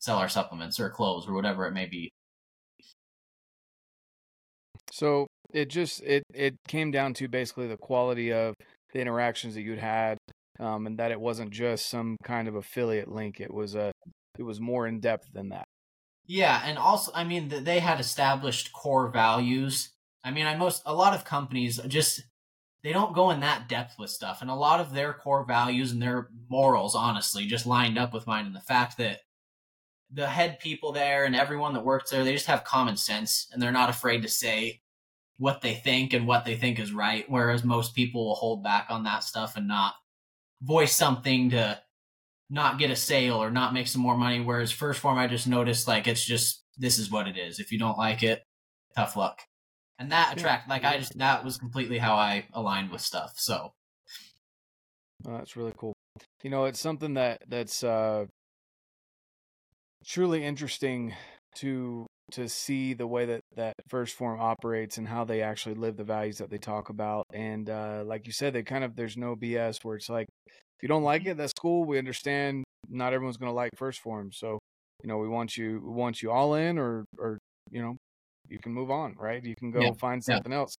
sell 0.00 0.18
our 0.18 0.28
supplements 0.28 0.78
or 0.78 0.88
clothes 0.90 1.26
or 1.28 1.34
whatever 1.34 1.66
it 1.66 1.72
may 1.72 1.86
be. 1.86 2.10
So 4.92 5.26
it 5.52 5.68
just 5.68 6.02
it 6.02 6.22
it 6.32 6.54
came 6.68 6.90
down 6.90 7.14
to 7.14 7.28
basically 7.28 7.66
the 7.66 7.76
quality 7.76 8.32
of 8.32 8.54
the 8.96 9.02
interactions 9.02 9.54
that 9.54 9.62
you'd 9.62 9.78
had, 9.78 10.16
um, 10.58 10.86
and 10.86 10.98
that 10.98 11.10
it 11.10 11.20
wasn't 11.20 11.50
just 11.50 11.88
some 11.90 12.16
kind 12.24 12.48
of 12.48 12.54
affiliate 12.54 13.08
link. 13.08 13.40
It 13.40 13.52
was 13.52 13.74
a 13.74 13.92
it 14.38 14.42
was 14.42 14.58
more 14.60 14.86
in 14.86 15.00
depth 15.00 15.28
than 15.32 15.50
that. 15.50 15.64
Yeah, 16.26 16.60
and 16.64 16.78
also, 16.78 17.12
I 17.14 17.24
mean, 17.24 17.48
they 17.48 17.78
had 17.78 18.00
established 18.00 18.72
core 18.72 19.08
values. 19.08 19.90
I 20.24 20.30
mean, 20.30 20.46
I 20.46 20.56
most 20.56 20.82
a 20.86 20.94
lot 20.94 21.14
of 21.14 21.24
companies 21.24 21.78
just 21.86 22.22
they 22.82 22.92
don't 22.92 23.14
go 23.14 23.30
in 23.30 23.40
that 23.40 23.68
depth 23.68 23.98
with 23.98 24.10
stuff, 24.10 24.40
and 24.40 24.50
a 24.50 24.54
lot 24.54 24.80
of 24.80 24.94
their 24.94 25.12
core 25.12 25.44
values 25.44 25.92
and 25.92 26.00
their 26.00 26.30
morals, 26.48 26.94
honestly, 26.94 27.46
just 27.46 27.66
lined 27.66 27.98
up 27.98 28.14
with 28.14 28.26
mine. 28.26 28.46
And 28.46 28.56
the 28.56 28.60
fact 28.60 28.96
that 28.96 29.20
the 30.10 30.26
head 30.26 30.58
people 30.58 30.92
there 30.92 31.24
and 31.26 31.36
everyone 31.36 31.74
that 31.74 31.84
works 31.84 32.10
there, 32.10 32.24
they 32.24 32.32
just 32.32 32.46
have 32.46 32.64
common 32.64 32.96
sense 32.96 33.48
and 33.52 33.60
they're 33.60 33.72
not 33.72 33.90
afraid 33.90 34.22
to 34.22 34.28
say 34.28 34.80
what 35.38 35.60
they 35.60 35.74
think 35.74 36.12
and 36.12 36.26
what 36.26 36.44
they 36.44 36.56
think 36.56 36.78
is 36.78 36.92
right. 36.92 37.24
Whereas 37.28 37.64
most 37.64 37.94
people 37.94 38.26
will 38.26 38.34
hold 38.34 38.62
back 38.62 38.86
on 38.90 39.04
that 39.04 39.24
stuff 39.24 39.56
and 39.56 39.68
not 39.68 39.94
voice 40.62 40.94
something 40.94 41.50
to 41.50 41.80
not 42.48 42.78
get 42.78 42.90
a 42.90 42.96
sale 42.96 43.42
or 43.42 43.50
not 43.50 43.74
make 43.74 43.86
some 43.86 44.02
more 44.02 44.16
money. 44.16 44.40
Whereas 44.40 44.72
1st 44.72 44.96
Phorm, 44.96 45.18
I 45.18 45.26
just 45.26 45.46
noticed 45.46 45.88
like 45.88 46.06
it's 46.06 46.24
just 46.24 46.64
this 46.78 46.98
is 46.98 47.10
what 47.10 47.28
it 47.28 47.36
is. 47.36 47.58
If 47.58 47.72
you 47.72 47.78
don't 47.78 47.98
like 47.98 48.22
it, 48.22 48.42
tough 48.94 49.16
luck. 49.16 49.40
And 49.98 50.12
that 50.12 50.36
attract 50.36 50.68
like 50.68 50.84
I 50.84 50.98
just 50.98 51.16
that 51.18 51.44
was 51.44 51.56
completely 51.56 51.98
how 51.98 52.16
I 52.16 52.46
aligned 52.52 52.90
with 52.90 53.00
stuff. 53.00 53.32
So 53.36 53.72
oh, 55.26 55.32
that's 55.38 55.56
really 55.56 55.72
cool. 55.76 55.94
You 56.42 56.50
know, 56.50 56.66
it's 56.66 56.80
something 56.80 57.14
that 57.14 57.42
that's 57.48 57.82
uh 57.82 58.26
truly 60.04 60.44
interesting 60.44 61.14
to 61.56 62.06
to 62.32 62.48
see 62.48 62.94
the 62.94 63.06
way 63.06 63.24
that 63.26 63.40
that 63.54 63.74
1st 63.90 64.10
Phorm 64.10 64.40
operates 64.40 64.98
and 64.98 65.06
how 65.06 65.24
they 65.24 65.42
actually 65.42 65.74
live 65.74 65.96
the 65.96 66.04
values 66.04 66.38
that 66.38 66.50
they 66.50 66.58
talk 66.58 66.88
about 66.88 67.24
and 67.32 67.70
uh, 67.70 68.02
like 68.04 68.26
you 68.26 68.32
said 68.32 68.52
they 68.52 68.62
kind 68.62 68.84
of 68.84 68.96
there's 68.96 69.16
no 69.16 69.36
bs 69.36 69.84
where 69.84 69.96
it's 69.96 70.08
like 70.08 70.26
if 70.46 70.82
you 70.82 70.88
don't 70.88 71.04
like 71.04 71.24
it 71.26 71.36
that's 71.36 71.52
cool 71.52 71.84
we 71.84 71.98
understand 71.98 72.64
not 72.88 73.12
everyone's 73.12 73.36
going 73.36 73.50
to 73.50 73.54
like 73.54 73.72
1st 73.76 73.98
Phorm, 73.98 74.30
so 74.32 74.58
you 75.02 75.08
know 75.08 75.18
we 75.18 75.28
want 75.28 75.56
you 75.56 75.80
we 75.84 75.92
want 75.92 76.22
you 76.22 76.30
all 76.30 76.54
in 76.54 76.78
or 76.78 77.04
or 77.18 77.38
you 77.70 77.82
know 77.82 77.96
you 78.48 78.58
can 78.58 78.72
move 78.72 78.90
on 78.90 79.14
right 79.18 79.44
you 79.44 79.54
can 79.56 79.70
go 79.70 79.80
yeah. 79.80 79.90
find 79.98 80.22
something 80.22 80.52
yeah. 80.52 80.58
else 80.58 80.74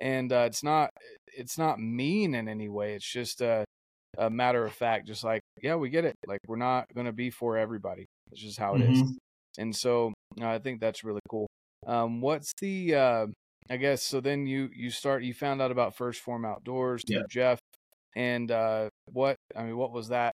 and 0.00 0.32
uh, 0.32 0.44
it's 0.46 0.62
not 0.62 0.90
it's 1.36 1.58
not 1.58 1.80
mean 1.80 2.34
in 2.34 2.48
any 2.48 2.68
way 2.68 2.94
it's 2.94 3.10
just 3.10 3.40
a, 3.40 3.64
a 4.18 4.30
matter 4.30 4.64
of 4.64 4.72
fact 4.72 5.06
just 5.06 5.24
like 5.24 5.40
yeah 5.62 5.74
we 5.74 5.88
get 5.88 6.04
it 6.04 6.14
like 6.26 6.40
we're 6.46 6.56
not 6.56 6.86
going 6.94 7.06
to 7.06 7.12
be 7.12 7.30
for 7.30 7.56
everybody 7.56 8.06
it's 8.30 8.40
just 8.40 8.58
how 8.58 8.74
it 8.74 8.82
mm-hmm. 8.82 8.92
is 8.92 9.18
and 9.58 9.74
so 9.74 10.12
I 10.42 10.58
think 10.58 10.80
that's 10.80 11.04
really 11.04 11.20
cool. 11.28 11.46
Um, 11.86 12.20
what's 12.20 12.52
the 12.60 12.94
uh, 12.94 13.26
I 13.70 13.76
guess 13.76 14.02
so 14.02 14.20
then 14.20 14.46
you 14.46 14.70
you 14.74 14.90
start 14.90 15.22
you 15.22 15.34
found 15.34 15.62
out 15.62 15.70
about 15.70 15.96
1st 15.96 16.16
Phorm 16.16 16.44
outdoors 16.44 17.02
through 17.06 17.18
yeah. 17.18 17.22
Jeff 17.28 17.58
and 18.14 18.50
uh, 18.50 18.88
what 19.12 19.36
I 19.54 19.64
mean 19.64 19.76
what 19.76 19.92
was 19.92 20.08
that? 20.08 20.32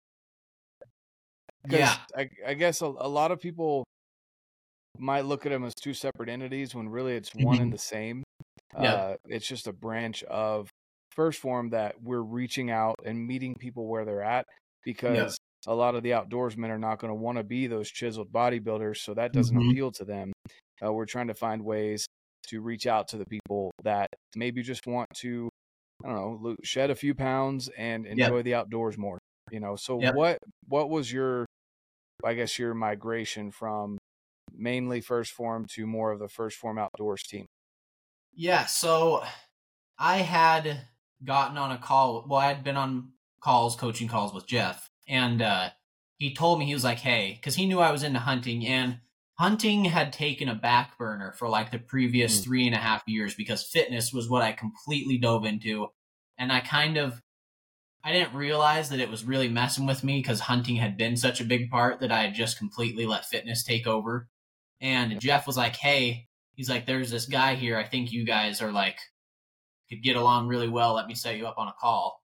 Yeah, 1.69 1.95
I, 2.17 2.29
I 2.45 2.53
guess 2.55 2.81
a, 2.81 2.85
a, 2.85 3.07
lot 3.07 3.31
of 3.31 3.39
people 3.39 3.85
might 4.97 5.25
look 5.25 5.45
at 5.45 5.51
them 5.51 5.63
as 5.63 5.75
two 5.75 5.93
separate 5.93 6.27
entities 6.27 6.73
when 6.73 6.89
really 6.89 7.13
it's 7.13 7.35
one 7.35 7.55
mm-hmm. 7.55 7.63
and 7.63 7.73
the 7.73 7.77
same. 7.77 8.23
Yeah. 8.79 8.93
Uh, 8.93 9.15
it's 9.27 9.47
just 9.47 9.67
a 9.67 9.73
branch 9.73 10.23
of 10.23 10.69
1st 11.15 11.35
Phorm 11.35 11.69
that 11.69 12.01
we're 12.01 12.21
reaching 12.21 12.71
out 12.71 12.95
and 13.05 13.27
meeting 13.27 13.53
people 13.53 13.87
where 13.87 14.05
they're 14.05 14.23
at 14.23 14.45
because 14.83 15.37
a 15.67 15.73
lot 15.73 15.95
of 15.95 16.03
the 16.03 16.11
outdoorsmen 16.11 16.69
are 16.69 16.79
not 16.79 16.99
going 16.99 17.11
to 17.11 17.15
want 17.15 17.37
to 17.37 17.43
be 17.43 17.67
those 17.67 17.89
chiseled 17.89 18.31
bodybuilders, 18.31 18.97
so 18.97 19.13
that 19.13 19.33
doesn't 19.33 19.55
mm-hmm. 19.55 19.69
appeal 19.69 19.91
to 19.91 20.05
them. 20.05 20.33
Uh, 20.83 20.91
we're 20.91 21.05
trying 21.05 21.27
to 21.27 21.35
find 21.35 21.63
ways 21.63 22.05
to 22.47 22.61
reach 22.61 22.87
out 22.87 23.07
to 23.09 23.17
the 23.17 23.25
people 23.25 23.71
that 23.83 24.09
maybe 24.35 24.63
just 24.63 24.87
want 24.87 25.07
to, 25.15 25.49
I 26.03 26.09
don't 26.09 26.43
know, 26.43 26.55
shed 26.63 26.89
a 26.89 26.95
few 26.95 27.13
pounds 27.13 27.69
and 27.77 28.05
enjoy 28.05 28.37
yep. 28.37 28.45
the 28.45 28.55
outdoors 28.55 28.97
more. 28.97 29.19
You 29.51 29.59
know, 29.59 29.75
so 29.75 30.01
yep. 30.01 30.15
what 30.15 30.37
what 30.67 30.89
was 30.89 31.11
your, 31.11 31.45
I 32.23 32.33
guess, 32.33 32.57
your 32.57 32.73
migration 32.73 33.51
from 33.51 33.97
mainly 34.53 35.01
1st 35.01 35.29
Phorm 35.29 35.65
to 35.73 35.85
more 35.85 36.11
of 36.11 36.19
the 36.19 36.27
1st 36.27 36.53
Phorm 36.53 36.77
outdoors 36.77 37.23
team? 37.23 37.45
Yeah, 38.33 38.65
so 38.65 39.23
I 39.99 40.17
had 40.17 40.81
gotten 41.23 41.57
on 41.57 41.71
a 41.71 41.77
call. 41.77 42.25
Well, 42.27 42.39
I 42.39 42.47
had 42.47 42.63
been 42.63 42.77
on 42.77 43.11
calls, 43.41 43.75
coaching 43.75 44.07
calls 44.07 44.33
with 44.33 44.47
Jeff, 44.47 44.87
and 45.07 45.41
uh, 45.41 45.69
he 46.17 46.33
told 46.33 46.59
me 46.59 46.65
he 46.65 46.73
was 46.73 46.83
like, 46.83 46.99
"Hey," 46.99 47.33
because 47.35 47.55
he 47.55 47.65
knew 47.65 47.79
I 47.79 47.91
was 47.91 48.03
into 48.03 48.19
hunting, 48.19 48.65
and 48.65 48.99
hunting 49.39 49.85
had 49.85 50.13
taken 50.13 50.47
a 50.47 50.55
back 50.55 50.97
burner 50.97 51.33
for 51.33 51.49
like 51.49 51.71
the 51.71 51.79
previous 51.79 52.39
mm. 52.39 52.43
three 52.43 52.65
and 52.67 52.75
a 52.75 52.79
half 52.79 53.01
years 53.07 53.33
because 53.33 53.63
fitness 53.63 54.13
was 54.13 54.29
what 54.29 54.43
I 54.43 54.51
completely 54.51 55.17
dove 55.17 55.45
into, 55.45 55.87
and 56.37 56.51
I 56.51 56.59
kind 56.59 56.97
of 56.97 57.21
I 58.03 58.11
didn't 58.11 58.35
realize 58.35 58.89
that 58.89 58.99
it 58.99 59.09
was 59.09 59.25
really 59.25 59.49
messing 59.49 59.85
with 59.85 60.03
me 60.03 60.19
because 60.19 60.41
hunting 60.41 60.75
had 60.75 60.97
been 60.97 61.17
such 61.17 61.41
a 61.41 61.45
big 61.45 61.69
part 61.69 61.99
that 61.99 62.11
I 62.11 62.21
had 62.23 62.33
just 62.33 62.57
completely 62.57 63.05
let 63.05 63.25
fitness 63.25 63.63
take 63.63 63.87
over. 63.87 64.27
And 64.79 65.19
Jeff 65.19 65.45
was 65.47 65.57
like, 65.57 65.75
"Hey," 65.75 66.27
he's 66.53 66.69
like, 66.69 66.85
"There's 66.85 67.11
this 67.11 67.25
guy 67.25 67.55
here. 67.55 67.77
I 67.77 67.83
think 67.83 68.11
you 68.11 68.25
guys 68.25 68.61
are 68.61 68.71
like." 68.71 68.97
Could 69.89 70.03
get 70.03 70.15
along 70.15 70.47
really 70.47 70.69
well. 70.69 70.93
Let 70.93 71.07
me 71.07 71.15
set 71.15 71.35
you 71.35 71.45
up 71.45 71.57
on 71.57 71.67
a 71.67 71.73
call. 71.77 72.20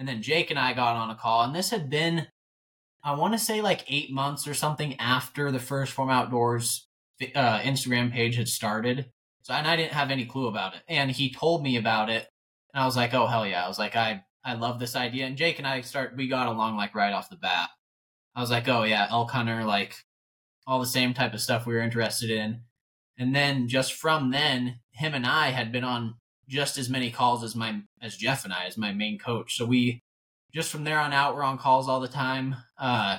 And 0.00 0.08
then 0.08 0.22
Jake 0.22 0.48
and 0.48 0.58
I 0.58 0.72
got 0.72 0.96
on 0.96 1.10
a 1.10 1.14
call, 1.14 1.42
and 1.42 1.54
this 1.54 1.68
had 1.68 1.90
been, 1.90 2.26
I 3.04 3.14
want 3.14 3.34
to 3.34 3.38
say, 3.38 3.60
like 3.60 3.84
eight 3.86 4.10
months 4.10 4.48
or 4.48 4.54
something 4.54 4.98
after 4.98 5.52
the 5.52 5.58
1st 5.58 5.88
Phorm 5.88 6.08
Outdoors 6.08 6.88
uh, 7.34 7.58
Instagram 7.60 8.10
page 8.10 8.36
had 8.36 8.48
started. 8.48 9.10
So, 9.42 9.52
and 9.52 9.66
I 9.66 9.76
didn't 9.76 9.92
have 9.92 10.10
any 10.10 10.24
clue 10.24 10.48
about 10.48 10.74
it. 10.74 10.80
And 10.88 11.10
he 11.10 11.30
told 11.30 11.62
me 11.62 11.76
about 11.76 12.08
it, 12.08 12.26
and 12.72 12.82
I 12.82 12.86
was 12.86 12.96
like, 12.96 13.12
oh, 13.12 13.26
hell 13.26 13.46
yeah. 13.46 13.62
I 13.62 13.68
was 13.68 13.78
like, 13.78 13.94
I, 13.94 14.24
I 14.42 14.54
love 14.54 14.80
this 14.80 14.96
idea. 14.96 15.26
And 15.26 15.36
Jake 15.36 15.58
and 15.58 15.68
I 15.68 15.82
start, 15.82 16.16
we 16.16 16.28
got 16.28 16.46
along 16.46 16.78
like 16.78 16.94
right 16.94 17.12
off 17.12 17.28
the 17.28 17.36
bat. 17.36 17.68
I 18.34 18.40
was 18.40 18.50
like, 18.50 18.68
oh, 18.68 18.84
yeah, 18.84 19.06
elk 19.10 19.30
hunter, 19.32 19.64
like 19.64 19.96
all 20.66 20.80
the 20.80 20.86
same 20.86 21.12
type 21.12 21.34
of 21.34 21.42
stuff 21.42 21.66
we 21.66 21.74
were 21.74 21.80
interested 21.80 22.30
in. 22.30 22.62
And 23.18 23.34
then 23.34 23.68
just 23.68 23.92
from 23.92 24.30
then, 24.30 24.80
him 24.92 25.12
and 25.12 25.26
I 25.26 25.48
had 25.48 25.70
been 25.70 25.84
on 25.84 26.14
just 26.50 26.76
as 26.76 26.90
many 26.90 27.10
calls 27.10 27.44
as 27.44 27.54
my 27.54 27.80
as 28.02 28.16
Jeff 28.16 28.44
and 28.44 28.52
I 28.52 28.64
as 28.64 28.76
my 28.76 28.92
main 28.92 29.18
coach. 29.18 29.56
So 29.56 29.64
we 29.64 30.02
just 30.52 30.70
from 30.70 30.84
there 30.84 30.98
on 30.98 31.12
out 31.12 31.36
we're 31.36 31.44
on 31.44 31.56
calls 31.56 31.88
all 31.88 32.00
the 32.00 32.08
time. 32.08 32.56
Uh, 32.78 33.18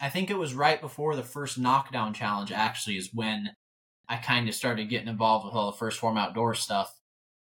I 0.00 0.08
think 0.10 0.30
it 0.30 0.38
was 0.38 0.54
right 0.54 0.80
before 0.80 1.16
the 1.16 1.22
first 1.22 1.58
knockdown 1.58 2.12
challenge 2.12 2.52
actually 2.52 2.96
is 2.96 3.10
when 3.12 3.52
I 4.08 4.16
kind 4.16 4.48
of 4.48 4.54
started 4.54 4.90
getting 4.90 5.08
involved 5.08 5.46
with 5.46 5.54
all 5.54 5.70
the 5.70 5.78
1st 5.78 5.94
Phorm 5.94 6.18
outdoor 6.18 6.54
stuff. 6.54 6.94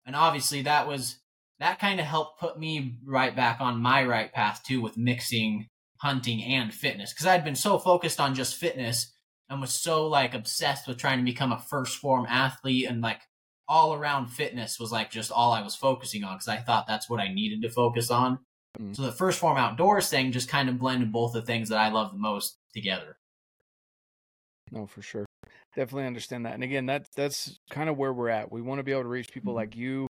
And 0.05 0.15
obviously 0.15 0.61
that 0.61 0.87
was 0.87 1.19
that 1.59 1.79
kind 1.79 1.99
of 1.99 2.05
helped 2.05 2.39
put 2.39 2.57
me 2.57 2.97
right 3.05 3.35
back 3.35 3.59
on 3.59 3.81
my 3.81 4.05
right 4.05 4.31
path 4.31 4.63
too 4.65 4.81
with 4.81 4.97
mixing 4.97 5.67
hunting 5.97 6.43
and 6.43 6.73
fitness 6.73 7.13
because 7.13 7.25
I'd 7.25 7.43
been 7.43 7.55
so 7.55 7.77
focused 7.77 8.19
on 8.19 8.35
just 8.35 8.55
fitness 8.55 9.13
and 9.49 9.59
was 9.59 9.73
so 9.73 10.07
like 10.07 10.33
obsessed 10.33 10.87
with 10.87 10.97
trying 10.97 11.17
to 11.17 11.25
become 11.25 11.51
a 11.51 11.63
1st 11.71 11.97
Phorm 11.97 12.25
athlete 12.29 12.87
and 12.87 13.01
like 13.01 13.21
all 13.67 13.93
around 13.93 14.27
fitness 14.27 14.79
was 14.79 14.91
like 14.91 15.11
just 15.11 15.31
all 15.31 15.51
I 15.51 15.61
was 15.61 15.75
focusing 15.75 16.23
on 16.23 16.35
because 16.35 16.47
I 16.47 16.57
thought 16.57 16.87
that's 16.87 17.09
what 17.09 17.19
I 17.19 17.33
needed 17.33 17.61
to 17.61 17.69
focus 17.69 18.11
on. 18.11 18.39
Mm. 18.79 18.95
So 18.95 19.03
the 19.03 19.11
1st 19.11 19.35
Phorm 19.35 19.57
outdoors 19.57 20.09
thing 20.09 20.31
just 20.31 20.49
kind 20.49 20.69
of 20.69 20.79
blended 20.79 21.11
both 21.11 21.33
the 21.33 21.41
things 21.41 21.69
that 21.69 21.77
I 21.77 21.89
love 21.89 22.11
the 22.11 22.17
most 22.17 22.57
together. 22.73 23.17
No, 24.71 24.87
for 24.87 25.01
sure. 25.01 25.25
Definitely 25.75 26.07
understand 26.07 26.45
that. 26.45 26.53
And 26.53 26.63
again, 26.63 26.87
that 26.87 27.07
that's 27.15 27.57
kind 27.69 27.89
of 27.89 27.97
where 27.97 28.13
we're 28.13 28.29
at. 28.29 28.51
We 28.51 28.61
want 28.61 28.79
to 28.79 28.83
be 28.83 28.91
able 28.91 29.03
to 29.03 29.09
reach 29.09 29.31
people 29.31 29.51
mm-hmm. 29.51 29.59
like 29.59 29.75
you 29.75 30.07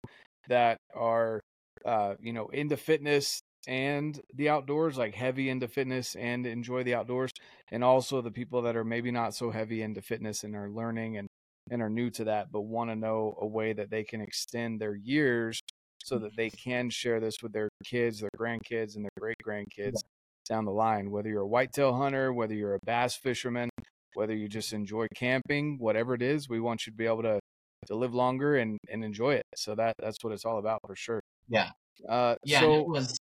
that 0.49 0.77
are 0.95 1.41
uh, 1.85 2.15
you 2.21 2.33
know, 2.33 2.49
into 2.49 2.77
fitness 2.77 3.43
and 3.67 4.21
the 4.35 4.49
outdoors, 4.49 4.99
like 4.99 5.15
heavy 5.15 5.49
into 5.49 5.69
fitness 5.69 6.15
and 6.17 6.47
enjoy 6.47 6.83
the 6.83 6.95
outdoors, 6.95 7.31
and 7.71 7.85
also 7.85 8.21
the 8.21 8.31
people 8.31 8.63
that 8.63 8.77
are 8.77 8.85
maybe 8.85 9.11
not 9.11 9.35
so 9.35 9.51
heavy 9.51 9.83
into 9.83 10.03
fitness 10.03 10.45
and 10.45 10.55
are 10.55 10.71
learning 10.71 11.17
and 11.17 11.29
and 11.73 11.81
are 11.81 11.89
new 11.91 12.11
to 12.11 12.25
that, 12.25 12.53
but 12.53 12.61
want 12.61 12.91
to 12.91 12.97
know 12.97 13.37
a 13.41 13.47
way 13.47 13.73
that 13.73 13.91
they 13.91 14.05
can 14.05 14.21
extend 14.21 14.79
their 14.79 14.95
years 14.95 15.59
so 16.05 16.19
that 16.19 16.37
they 16.37 16.51
can 16.51 16.91
share 16.91 17.19
this 17.19 17.43
with 17.43 17.53
their 17.53 17.71
kids, 17.85 18.21
their 18.21 18.31
grandkids, 18.39 18.95
and 18.95 19.05
their 19.05 19.11
great 19.19 19.37
grandkids 19.45 20.01
down 20.49 20.67
the 20.67 20.71
line. 20.71 21.11
Whether 21.11 21.31
you're 21.31 21.43
a 21.43 21.47
whitetail 21.47 21.95
hunter, 21.95 22.33
whether 22.33 22.55
you're 22.55 22.75
a 22.75 22.85
bass 22.85 23.17
fisherman, 23.17 23.71
whether 24.15 24.35
you 24.35 24.49
just 24.49 24.75
enjoy 24.75 25.07
camping, 25.17 25.79
whatever 25.79 26.13
it 26.15 26.21
is, 26.23 26.49
we 26.49 26.61
want 26.61 26.87
you 26.87 26.93
to 26.93 26.97
be 26.97 27.07
able 27.07 27.23
to 27.23 27.41
to 27.87 27.97
live 27.97 28.15
longer 28.15 28.57
and 28.57 28.79
and 28.91 29.03
enjoy 29.03 29.35
it. 29.35 29.47
So 29.57 29.75
that 29.75 29.95
that's 29.99 30.19
what 30.23 30.33
it's 30.33 30.45
all 30.45 30.59
about 30.59 30.81
for 30.87 30.95
sure. 30.95 31.21
Yeah. 31.49 31.71
Uh, 32.09 32.35
Yeah. 32.45 32.61
So 32.61 32.75
it 32.81 32.87
was. 32.87 33.19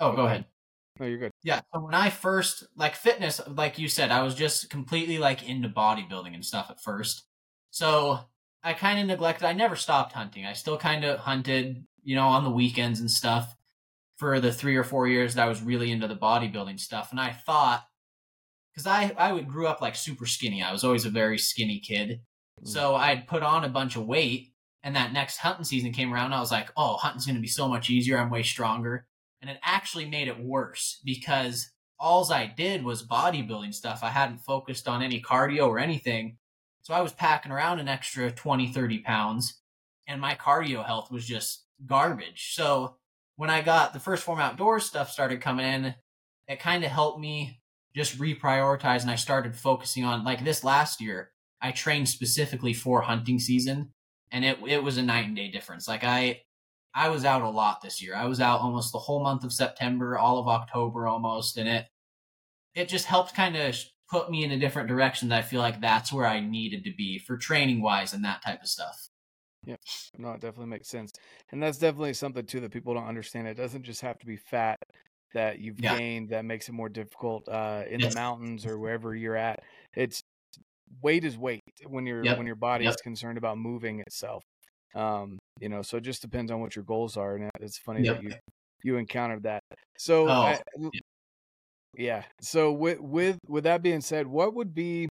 Oh, 0.00 0.14
go 0.14 0.26
ahead. 0.26 0.44
no, 1.00 1.06
you're 1.06 1.18
good. 1.18 1.32
Yeah. 1.42 1.60
So 1.74 1.80
when 1.80 1.94
I 1.94 2.10
first 2.10 2.64
like 2.76 2.94
fitness, 2.94 3.40
like 3.48 3.78
you 3.78 3.88
said, 3.88 4.12
I 4.12 4.22
was 4.22 4.36
just 4.36 4.70
completely 4.70 5.18
like 5.18 5.48
into 5.48 5.68
bodybuilding 5.68 6.34
and 6.34 6.44
stuff 6.44 6.68
at 6.70 6.80
first. 6.80 7.24
So 7.78 8.18
I 8.64 8.72
kind 8.72 8.98
of 8.98 9.06
neglected. 9.06 9.46
I 9.46 9.52
never 9.52 9.76
stopped 9.76 10.12
hunting. 10.12 10.44
I 10.44 10.52
still 10.52 10.76
kind 10.76 11.04
of 11.04 11.20
hunted, 11.20 11.84
you 12.02 12.16
know, 12.16 12.26
on 12.26 12.42
the 12.42 12.50
weekends 12.50 12.98
and 12.98 13.08
stuff 13.08 13.54
for 14.16 14.40
the 14.40 14.52
three 14.52 14.74
or 14.74 14.82
four 14.82 15.06
years 15.06 15.36
that 15.36 15.44
I 15.44 15.48
was 15.48 15.62
really 15.62 15.92
into 15.92 16.08
the 16.08 16.16
bodybuilding 16.16 16.80
stuff. 16.80 17.12
And 17.12 17.20
I 17.20 17.30
thought, 17.30 17.84
because 18.74 18.88
I 18.88 19.12
I 19.16 19.32
would 19.32 19.46
grew 19.46 19.68
up 19.68 19.80
like 19.80 19.94
super 19.94 20.26
skinny. 20.26 20.60
I 20.60 20.72
was 20.72 20.82
always 20.82 21.04
a 21.04 21.10
very 21.10 21.38
skinny 21.38 21.78
kid. 21.78 22.20
Mm. 22.60 22.68
So 22.68 22.96
I'd 22.96 23.28
put 23.28 23.44
on 23.44 23.64
a 23.64 23.68
bunch 23.68 23.94
of 23.94 24.06
weight, 24.06 24.52
and 24.82 24.96
that 24.96 25.12
next 25.12 25.36
hunting 25.36 25.64
season 25.64 25.92
came 25.92 26.12
around. 26.12 26.32
I 26.32 26.40
was 26.40 26.50
like, 26.50 26.72
oh, 26.76 26.96
hunting's 26.96 27.26
going 27.26 27.36
to 27.36 27.40
be 27.40 27.46
so 27.46 27.68
much 27.68 27.90
easier. 27.90 28.18
I'm 28.18 28.28
way 28.28 28.42
stronger. 28.42 29.06
And 29.40 29.48
it 29.48 29.60
actually 29.62 30.06
made 30.06 30.26
it 30.26 30.40
worse 30.40 31.00
because 31.04 31.70
alls 32.00 32.32
I 32.32 32.46
did 32.46 32.82
was 32.84 33.06
bodybuilding 33.06 33.72
stuff. 33.72 34.00
I 34.02 34.08
hadn't 34.08 34.38
focused 34.38 34.88
on 34.88 35.00
any 35.00 35.22
cardio 35.22 35.68
or 35.68 35.78
anything. 35.78 36.38
So 36.88 36.94
I 36.94 37.02
was 37.02 37.12
packing 37.12 37.52
around 37.52 37.80
an 37.80 37.88
extra 37.88 38.30
20, 38.30 38.72
30 38.72 39.00
pounds, 39.00 39.60
and 40.06 40.22
my 40.22 40.34
cardio 40.34 40.86
health 40.86 41.10
was 41.10 41.26
just 41.26 41.66
garbage. 41.84 42.54
So 42.54 42.96
when 43.36 43.50
I 43.50 43.60
got 43.60 43.92
the 43.92 44.00
first 44.00 44.24
Phorm 44.24 44.40
outdoors 44.40 44.86
stuff 44.86 45.10
started 45.10 45.42
coming 45.42 45.66
in, 45.66 45.94
it 46.48 46.60
kind 46.60 46.82
of 46.84 46.90
helped 46.90 47.20
me 47.20 47.60
just 47.94 48.18
reprioritize 48.18 49.02
and 49.02 49.10
I 49.10 49.16
started 49.16 49.54
focusing 49.54 50.06
on 50.06 50.24
like 50.24 50.42
this 50.42 50.64
last 50.64 50.98
year. 51.02 51.30
I 51.60 51.72
trained 51.72 52.08
specifically 52.08 52.72
for 52.72 53.02
hunting 53.02 53.38
season 53.38 53.92
and 54.32 54.42
it 54.42 54.56
it 54.66 54.82
was 54.82 54.96
a 54.96 55.02
night 55.02 55.26
and 55.26 55.36
day 55.36 55.50
difference. 55.50 55.88
Like 55.88 56.04
I 56.04 56.40
I 56.94 57.10
was 57.10 57.26
out 57.26 57.42
a 57.42 57.50
lot 57.50 57.82
this 57.82 58.00
year. 58.02 58.14
I 58.14 58.24
was 58.24 58.40
out 58.40 58.60
almost 58.60 58.92
the 58.92 58.98
whole 58.98 59.22
month 59.22 59.44
of 59.44 59.52
September, 59.52 60.16
all 60.16 60.38
of 60.38 60.48
October 60.48 61.06
almost, 61.06 61.58
and 61.58 61.68
it 61.68 61.84
it 62.74 62.88
just 62.88 63.04
helped 63.04 63.34
kind 63.34 63.56
of 63.56 63.76
put 64.10 64.30
me 64.30 64.44
in 64.44 64.50
a 64.52 64.58
different 64.58 64.88
direction 64.88 65.28
that 65.30 65.38
I 65.38 65.42
feel 65.42 65.60
like 65.60 65.80
that's 65.80 66.12
where 66.12 66.26
I 66.26 66.40
needed 66.40 66.84
to 66.84 66.94
be 66.94 67.18
for 67.18 67.36
training 67.36 67.82
wise 67.82 68.12
and 68.14 68.24
that 68.24 68.42
type 68.42 68.62
of 68.62 68.68
stuff. 68.68 69.08
Yep. 69.64 69.80
No, 70.18 70.32
it 70.32 70.40
definitely 70.40 70.66
makes 70.70 70.88
sense. 70.88 71.12
And 71.50 71.62
that's 71.62 71.78
definitely 71.78 72.14
something 72.14 72.46
too 72.46 72.60
that 72.60 72.72
people 72.72 72.94
don't 72.94 73.06
understand. 73.06 73.48
It 73.48 73.54
doesn't 73.54 73.82
just 73.82 74.00
have 74.02 74.18
to 74.18 74.26
be 74.26 74.36
fat 74.36 74.78
that 75.34 75.58
you've 75.58 75.82
Yeah. 75.82 75.98
gained 75.98 76.30
that 76.30 76.44
makes 76.44 76.68
it 76.68 76.72
more 76.72 76.88
difficult 76.88 77.48
uh, 77.48 77.84
in 77.88 78.00
Yes. 78.00 78.04
the 78.04 78.10
mountains 78.10 78.64
or 78.66 78.78
wherever 78.78 79.14
you're 79.14 79.36
at. 79.36 79.60
It's 79.94 80.22
weight 81.02 81.24
is 81.24 81.38
weight 81.38 81.62
when 81.86 82.06
your 82.06 82.30
Yep. 82.30 82.36
when 82.36 82.46
your 82.46 82.56
body 82.56 82.86
Yep. 82.86 82.94
is 82.94 82.96
concerned 83.02 83.38
about 83.38 83.58
moving 83.58 84.00
itself. 84.00 84.42
Um, 84.94 85.38
you 85.60 85.68
know, 85.68 85.82
so 85.82 85.98
it 85.98 86.02
just 86.02 86.22
depends 86.22 86.50
on 86.52 86.60
what 86.60 86.76
your 86.76 86.84
goals 86.84 87.16
are. 87.16 87.36
And 87.36 87.50
it's 87.60 87.78
funny 87.78 88.04
Yep. 88.04 88.06
that 88.06 88.20
you 88.20 88.32
you 88.84 88.96
encountered 88.98 89.44
that. 89.44 89.62
So 89.98 90.34
Oh, 90.34 90.42
I, 90.42 90.60
yeah. 90.92 91.00
So 92.40 92.72
with 92.72 93.00
with 93.00 93.38
with 93.46 93.64
that 93.64 93.82
being 93.82 94.00
said, 94.00 94.26
what 94.26 94.54
would 94.54 94.74
be 94.74 95.08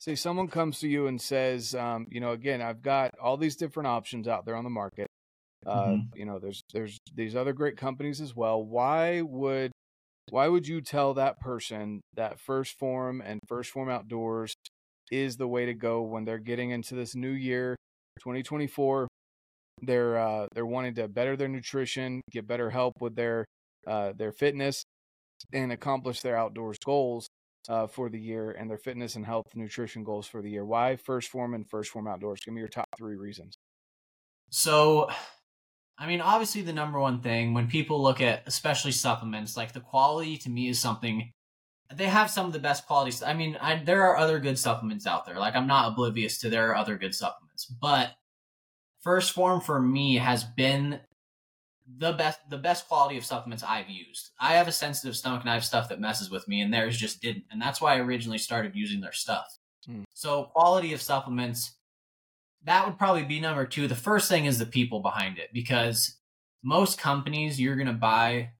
say 0.00 0.14
someone 0.14 0.48
comes 0.48 0.78
to 0.80 0.88
you 0.88 1.06
and 1.06 1.20
says, 1.20 1.74
um, 1.74 2.06
you 2.10 2.20
know, 2.20 2.32
again, 2.32 2.62
I've 2.62 2.82
got 2.82 3.10
all 3.20 3.36
these 3.36 3.56
different 3.56 3.88
options 3.88 4.28
out 4.28 4.44
there 4.46 4.54
on 4.56 4.64
the 4.64 4.70
market. 4.70 5.08
Uh, 5.66 5.94
Mhm. 5.96 6.08
you 6.14 6.24
know, 6.24 6.38
there's 6.38 6.62
there's 6.72 6.98
these 7.14 7.34
other 7.34 7.52
great 7.52 7.76
companies 7.76 8.20
as 8.20 8.34
well. 8.34 8.62
Why 8.62 9.22
would 9.22 9.72
why 10.30 10.48
would 10.48 10.68
you 10.68 10.80
tell 10.80 11.14
that 11.14 11.40
person 11.40 12.00
that 12.14 12.38
First 12.40 12.78
Phorm 12.78 13.20
and 13.20 13.40
First 13.48 13.70
Phorm 13.70 13.88
Outdoors 13.88 14.54
is 15.10 15.36
the 15.36 15.48
way 15.48 15.66
to 15.66 15.74
go 15.74 16.02
when 16.02 16.24
they're 16.24 16.38
getting 16.38 16.70
into 16.70 16.94
this 16.94 17.14
new 17.14 17.30
year, 17.30 17.76
2024? 18.20 19.08
They're 19.82 20.18
uh, 20.18 20.46
they're 20.54 20.66
wanting 20.66 20.94
to 20.96 21.08
better 21.08 21.36
their 21.36 21.48
nutrition, 21.48 22.20
get 22.30 22.46
better 22.46 22.70
help 22.70 23.00
with 23.00 23.16
their 23.16 23.44
uh, 23.86 24.12
their 24.12 24.32
fitness, 24.32 24.82
and 25.52 25.72
accomplish 25.72 26.20
their 26.20 26.36
outdoors 26.36 26.78
goals 26.84 27.28
uh, 27.68 27.86
for 27.86 28.08
the 28.08 28.18
year 28.18 28.50
and 28.52 28.70
their 28.70 28.78
fitness 28.78 29.14
and 29.16 29.26
health 29.26 29.46
nutrition 29.54 30.04
goals 30.04 30.26
for 30.26 30.42
the 30.42 30.50
year. 30.50 30.64
Why 30.64 30.96
First 30.96 31.28
Phorm 31.28 31.54
and 31.54 31.68
First 31.68 31.90
Phorm 31.90 32.08
Outdoors? 32.08 32.40
Give 32.44 32.54
me 32.54 32.60
your 32.60 32.68
top 32.68 32.88
three 32.96 33.16
reasons. 33.16 33.58
So, 34.50 35.10
I 35.98 36.06
mean, 36.06 36.20
obviously, 36.20 36.62
the 36.62 36.72
number 36.72 36.98
one 36.98 37.20
thing 37.20 37.54
when 37.54 37.68
people 37.68 38.02
look 38.02 38.20
at, 38.20 38.42
especially 38.46 38.92
supplements, 38.92 39.56
like 39.56 39.72
the 39.72 39.80
quality 39.80 40.38
to 40.38 40.50
me 40.50 40.68
is 40.68 40.78
something. 40.78 41.32
They 41.94 42.06
have 42.06 42.30
some 42.30 42.46
of 42.46 42.52
the 42.52 42.58
best 42.58 42.86
qualities. 42.86 43.22
I 43.22 43.32
mean, 43.32 43.56
I, 43.60 43.82
there 43.82 44.02
are 44.04 44.16
other 44.16 44.38
good 44.40 44.58
supplements 44.58 45.06
out 45.06 45.24
there. 45.24 45.38
Like, 45.38 45.56
I'm 45.56 45.66
not 45.66 45.92
oblivious 45.92 46.38
to 46.40 46.50
there 46.50 46.70
are 46.70 46.76
other 46.76 46.98
good 46.98 47.14
supplements, 47.14 47.64
but 47.64 48.12
First 49.00 49.32
Phorm 49.32 49.60
for 49.60 49.80
me 49.80 50.16
has 50.16 50.44
been 50.44 51.00
the 51.96 52.12
best 52.12 52.38
the 52.50 52.58
best 52.58 52.86
quality 52.86 53.16
of 53.16 53.24
supplements 53.24 53.64
I've 53.64 53.88
used. 53.88 54.30
I 54.40 54.54
have 54.54 54.68
a 54.68 54.72
sensitive 54.72 55.16
stomach 55.16 55.40
and 55.40 55.50
I 55.50 55.54
have 55.54 55.64
stuff 55.64 55.88
that 55.88 56.00
messes 56.00 56.30
with 56.30 56.46
me 56.46 56.60
and 56.60 56.72
theirs 56.72 56.98
just 56.98 57.22
didn't. 57.22 57.44
And 57.50 57.60
that's 57.60 57.80
why 57.80 57.94
I 57.94 58.00
originally 58.00 58.38
started 58.38 58.74
using 58.74 59.00
their 59.00 59.12
stuff. 59.12 59.46
Hmm. 59.86 60.02
So 60.14 60.44
quality 60.44 60.92
of 60.92 61.00
supplements 61.00 61.76
that 62.64 62.84
would 62.84 62.98
probably 62.98 63.24
be 63.24 63.40
number 63.40 63.64
2. 63.64 63.88
The 63.88 63.94
first 63.94 64.28
thing 64.28 64.44
is 64.44 64.58
the 64.58 64.66
people 64.66 65.00
behind 65.00 65.38
it 65.38 65.50
because 65.52 66.16
most 66.62 66.98
companies 66.98 67.60
you're 67.60 67.76
going 67.76 67.86
to 67.86 67.92
buy 67.92 68.50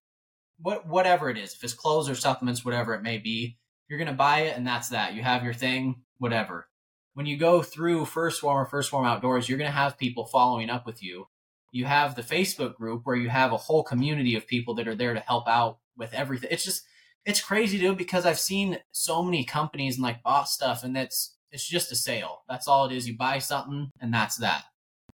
what 0.61 0.87
whatever 0.87 1.29
it 1.29 1.37
is, 1.37 1.55
if 1.55 1.63
it's 1.63 1.75
clothes 1.75 2.09
or 2.09 2.15
supplements 2.15 2.65
whatever 2.65 2.95
it 2.95 3.03
may 3.03 3.19
be, 3.19 3.59
you're 3.89 3.99
going 3.99 4.09
to 4.09 4.15
buy 4.15 4.41
it 4.41 4.57
and 4.57 4.67
that's 4.67 4.89
that. 4.91 5.15
You 5.15 5.23
have 5.23 5.45
your 5.45 5.55
thing, 5.55 6.03
whatever. 6.19 6.69
When 7.15 7.27
you 7.27 7.37
go 7.37 7.63
through 7.63 8.05
First 8.05 8.41
Phorm 8.41 8.57
or 8.57 8.67
First 8.67 8.91
Phorm 8.91 9.05
Outdoors, 9.05 9.49
you're 9.49 9.59
going 9.59 9.71
to 9.71 9.77
have 9.77 9.99
people 9.99 10.25
following 10.25 10.71
up 10.71 10.87
with 10.87 11.03
you 11.03 11.27
you 11.71 11.85
have 11.85 12.15
the 12.15 12.23
Facebook 12.23 12.75
group 12.75 13.03
where 13.05 13.17
you 13.17 13.29
have 13.29 13.53
a 13.53 13.57
whole 13.57 13.83
community 13.83 14.35
of 14.37 14.47
people 14.47 14.75
that 14.75 14.89
are 14.89 14.95
there 14.95 15.15
to 15.15 15.21
help 15.21 15.49
out 15.49 15.79
with 15.97 16.15
everything. 16.15 16.51
It's 16.53 16.65
just 16.65 16.85
it's 17.25 17.41
crazy, 17.41 17.79
dude, 17.79 17.99
because 17.99 18.25
I've 18.25 18.39
seen 18.39 18.79
so 18.91 19.23
many 19.23 19.45
companies 19.45 19.97
and 19.97 20.03
like 20.03 20.23
bought 20.23 20.49
stuff 20.49 20.85
and 20.85 20.97
that's 20.97 21.37
it's 21.51 21.67
just 21.67 21.93
a 21.93 21.97
sale. 21.97 22.43
That's 22.49 22.69
all 22.69 22.87
it 22.87 22.93
is. 22.93 23.09
You 23.09 23.17
buy 23.17 23.39
something 23.39 23.91
and 24.01 24.13
that's 24.13 24.37
that. 24.37 24.65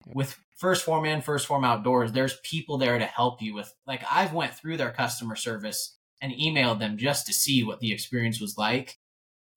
With 0.08 0.38
First 0.58 0.84
Phorm 0.84 1.06
and 1.06 1.24
First 1.24 1.48
Phorm 1.48 1.64
Outdoors, 1.64 2.12
there's 2.12 2.40
people 2.44 2.78
there 2.78 2.98
to 2.98 3.06
help 3.06 3.42
you 3.42 3.54
with 3.54 3.74
like 3.88 4.04
I've 4.10 4.34
went 4.34 4.54
through 4.54 4.78
their 4.78 4.92
customer 4.92 5.36
service 5.36 5.98
and 6.22 6.34
emailed 6.34 6.80
them 6.80 6.98
just 6.98 7.26
to 7.28 7.34
see 7.34 7.64
what 7.64 7.80
the 7.80 7.92
experience 7.92 8.42
was 8.42 8.58
like. 8.58 8.98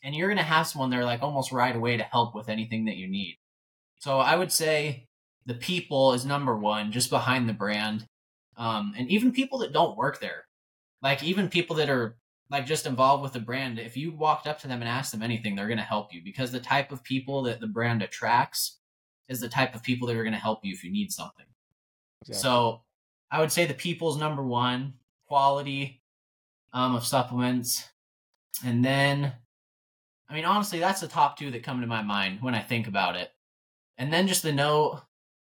And 0.03 0.15
you're 0.15 0.29
gonna 0.29 0.43
have 0.43 0.67
someone 0.67 0.91
there 0.91 1.05
like 1.05 1.23
almost 1.23 1.53
right 1.53 1.75
away 1.75 1.97
to 1.97 2.05
help 2.05 2.35
with 2.35 2.49
anything 2.49 2.85
that 2.87 2.97
you 2.97 3.09
need. 3.09 3.39
So 3.99 4.19
I 4.19 4.37
would 4.37 4.53
say 4.53 5.09
the 5.47 5.55
people 5.55 6.13
is 6.13 6.25
number 6.25 6.57
one, 6.57 6.93
just 6.93 7.11
behind 7.11 7.49
the 7.49 7.53
brand. 7.53 8.09
Um, 8.57 8.95
and 8.97 9.11
even 9.11 9.33
people 9.33 9.59
that 9.59 9.73
don't 9.73 9.97
work 9.97 10.21
there, 10.21 10.45
like 11.03 11.23
even 11.23 11.49
people 11.49 11.77
that 11.77 11.91
are 11.91 12.17
like 12.51 12.67
just 12.67 12.87
involved 12.87 13.23
with 13.23 13.33
the 13.33 13.41
brand, 13.41 13.79
if 13.79 13.97
you 13.97 14.13
walked 14.13 14.47
up 14.47 14.61
to 14.61 14.69
them 14.69 14.81
and 14.81 14.89
asked 14.89 15.13
them 15.13 15.23
anything, 15.23 15.57
they're 15.57 15.67
going 15.67 15.79
to 15.79 15.85
help 15.85 16.13
you 16.15 16.23
because 16.23 16.53
the 16.53 16.61
type 16.61 16.93
of 16.93 17.03
people 17.03 17.43
that 17.43 17.61
the 17.61 17.67
brand 17.67 18.03
attracts 18.03 18.79
is 19.29 19.41
the 19.41 19.49
type 19.49 19.75
of 19.75 19.83
people 19.83 20.07
that 20.07 20.17
are 20.17 20.23
going 20.23 20.35
to 20.35 20.39
help 20.39 20.65
you 20.65 20.73
if 20.73 20.85
you 20.85 20.93
need 20.93 21.11
something. 21.11 21.47
Exactly. 22.23 22.41
So 22.41 22.83
I 23.31 23.41
would 23.41 23.53
say 23.53 23.67
the 23.67 23.75
people's 23.75 24.19
number 24.19 24.43
one, 24.43 24.95
quality 25.27 26.03
um, 26.73 26.95
of 26.95 27.05
supplements. 27.05 27.89
And 28.65 28.85
then, 28.85 29.33
I 30.29 30.35
mean, 30.35 30.45
honestly, 30.45 30.79
that's 30.79 31.01
the 31.01 31.09
top 31.09 31.39
two 31.39 31.51
that 31.51 31.63
come 31.63 31.81
to 31.81 31.87
my 31.87 32.03
mind 32.03 32.39
when 32.41 32.55
I 32.55 32.61
think 32.61 32.87
about 32.87 33.17
it. 33.17 33.31
And 33.99 34.13
then 34.13 34.27
just 34.27 34.43
the 34.43 34.53
no, 34.53 35.03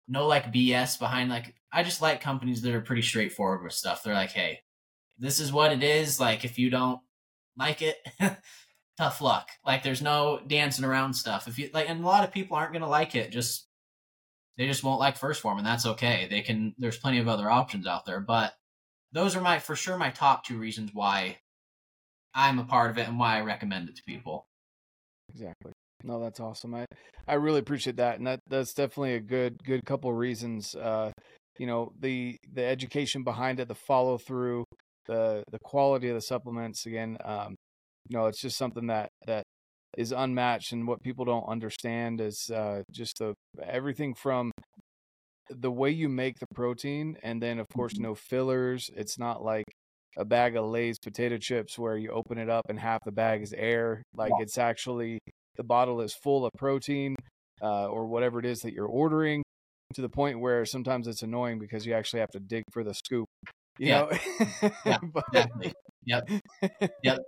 no 0.09 0.27
like 0.27 0.53
BS 0.53 0.99
behind 0.99 1.31
like, 1.31 1.55
I 1.71 1.83
just 1.83 2.03
like 2.03 2.21
companies 2.21 2.63
that 2.63 2.75
are 2.75 2.81
pretty 2.81 3.03
straightforward 3.03 3.63
with 3.63 3.75
stuff. 3.75 4.03
They're 4.03 4.15
like, 4.15 4.31
hey, 4.31 4.61
this 5.19 5.39
is 5.39 5.53
what 5.53 5.73
it 5.73 5.83
is. 5.83 6.19
Like, 6.19 6.45
if 6.45 6.59
you 6.59 6.71
don't 6.71 7.01
like 7.57 7.83
it, 7.83 7.97
tough 8.97 9.21
luck. 9.21 9.51
Like, 9.65 9.83
there's 9.83 10.01
no 10.01 10.41
dancing 10.47 10.85
around 10.85 11.15
stuff. 11.15 11.47
If 11.47 11.59
you 11.59 11.69
like, 11.75 11.89
and 11.89 12.03
a 12.03 12.07
lot 12.07 12.25
of 12.25 12.33
people 12.33 12.57
aren't 12.57 12.73
to 12.75 12.87
like 12.87 13.15
it. 13.15 13.31
Just, 13.31 13.67
they 14.57 14.67
just 14.67 14.83
won't 14.83 15.01
like 15.01 15.17
first 15.17 15.43
Phorm 15.43 15.59
and 15.59 15.67
that's 15.67 15.87
okay. 15.87 16.27
They 16.31 16.41
can, 16.41 16.75
there's 16.79 16.99
plenty 16.99 17.19
of 17.19 17.29
other 17.29 17.51
options 17.51 17.87
out 17.87 18.07
there, 18.07 18.21
but 18.21 18.55
those 19.13 19.37
are 19.37 19.41
my, 19.41 19.59
for 19.59 19.77
sure, 19.77 19.99
my 19.99 20.11
top 20.11 20.45
two 20.45 20.59
reasons 20.59 20.91
why 20.93 21.39
I'm 22.35 22.59
a 22.59 22.65
part 22.65 22.91
of 22.91 22.99
it 22.99 23.09
and 23.09 23.19
why 23.19 23.37
I 23.37 23.43
recommend 23.43 23.89
it 23.89 23.97
to 23.97 24.03
people. 24.05 24.49
Exactly. 25.33 25.73
No, 26.05 26.21
that's 26.21 26.41
awesome. 26.41 26.75
I, 26.75 26.87
I 27.27 27.35
really 27.35 27.59
appreciate 27.61 27.97
that, 27.97 28.19
and 28.19 28.27
that 28.27 28.41
that's 28.49 28.73
definitely 28.73 29.15
a 29.15 29.21
good 29.21 29.63
good 29.65 29.85
couple 29.85 30.13
reasons. 30.13 30.75
Uh, 30.75 31.13
you 31.59 31.67
know, 31.67 31.93
the 31.99 32.37
the 32.53 32.65
education 32.65 33.25
behind 33.25 33.61
it, 33.61 33.69
the 33.69 33.75
follow 33.75 34.17
through, 34.19 34.65
the 35.07 35.43
the 35.51 35.59
quality 35.65 36.09
of 36.09 36.15
the 36.15 36.21
supplements 36.21 36.87
again. 36.87 37.19
Um, 37.25 37.55
you 38.09 38.17
know, 38.17 38.27
it's 38.27 38.41
just 38.41 38.57
something 38.57 38.87
that 38.87 39.09
that 39.27 39.43
is 39.97 40.13
unmatched, 40.13 40.73
and 40.73 40.87
what 40.87 41.03
people 41.03 41.25
don't 41.25 41.49
understand 41.49 42.21
is 42.21 42.49
uh, 42.55 42.83
just 42.93 43.19
the 43.19 43.35
everything 43.63 44.15
from 44.15 44.53
the 45.51 45.71
way 45.71 45.91
you 45.91 46.09
make 46.09 46.39
the 46.39 46.47
protein, 46.55 47.17
and 47.23 47.43
then 47.43 47.59
of 47.59 47.67
course 47.75 47.95
Mm-hmm. 47.95 48.03
no 48.03 48.15
fillers. 48.15 48.91
It's 48.97 49.19
not 49.19 49.43
like 49.43 49.65
a 50.17 50.25
bag 50.25 50.57
of 50.57 50.67
Lay's 50.67 50.99
potato 50.99 51.39
chips 51.39 51.79
where 51.79 51.97
you 51.97 52.11
open 52.11 52.39
it 52.39 52.49
up 52.51 52.67
and 52.69 52.79
half 52.79 53.01
the 53.05 53.13
bag 53.13 53.43
is 53.43 53.53
air. 53.53 54.03
Like 54.15 54.33
Yeah. 54.39 54.43
it's 54.45 54.59
actually 54.59 55.19
the 55.59 55.65
bottle 55.65 56.01
is 56.01 56.15
full 56.15 56.47
of 56.47 56.53
protein 56.57 57.15
uh, 57.61 57.87
or 57.89 58.07
whatever 58.07 58.39
it 58.39 58.47
is 58.47 58.61
that 58.63 58.73
you're 58.73 58.87
ordering. 58.87 59.43
To 59.95 60.03
the 60.03 60.09
point 60.11 60.39
where 60.41 60.65
sometimes 60.67 61.07
it's 61.09 61.23
annoying 61.23 61.59
because 61.59 61.87
you 61.87 61.95
actually 61.95 62.21
have 62.21 62.31
to 62.31 62.41
dig 62.41 62.63
for 62.73 62.85
the 62.85 62.93
scoop. 62.95 63.27
You 63.79 63.89
Yeah. 63.89 64.01
know, 64.01 64.71
Yeah, 64.85 64.99
But- 65.15 65.25
Exactly. 65.33 65.73
Yep. 66.05 66.31
Yep. 67.03 67.19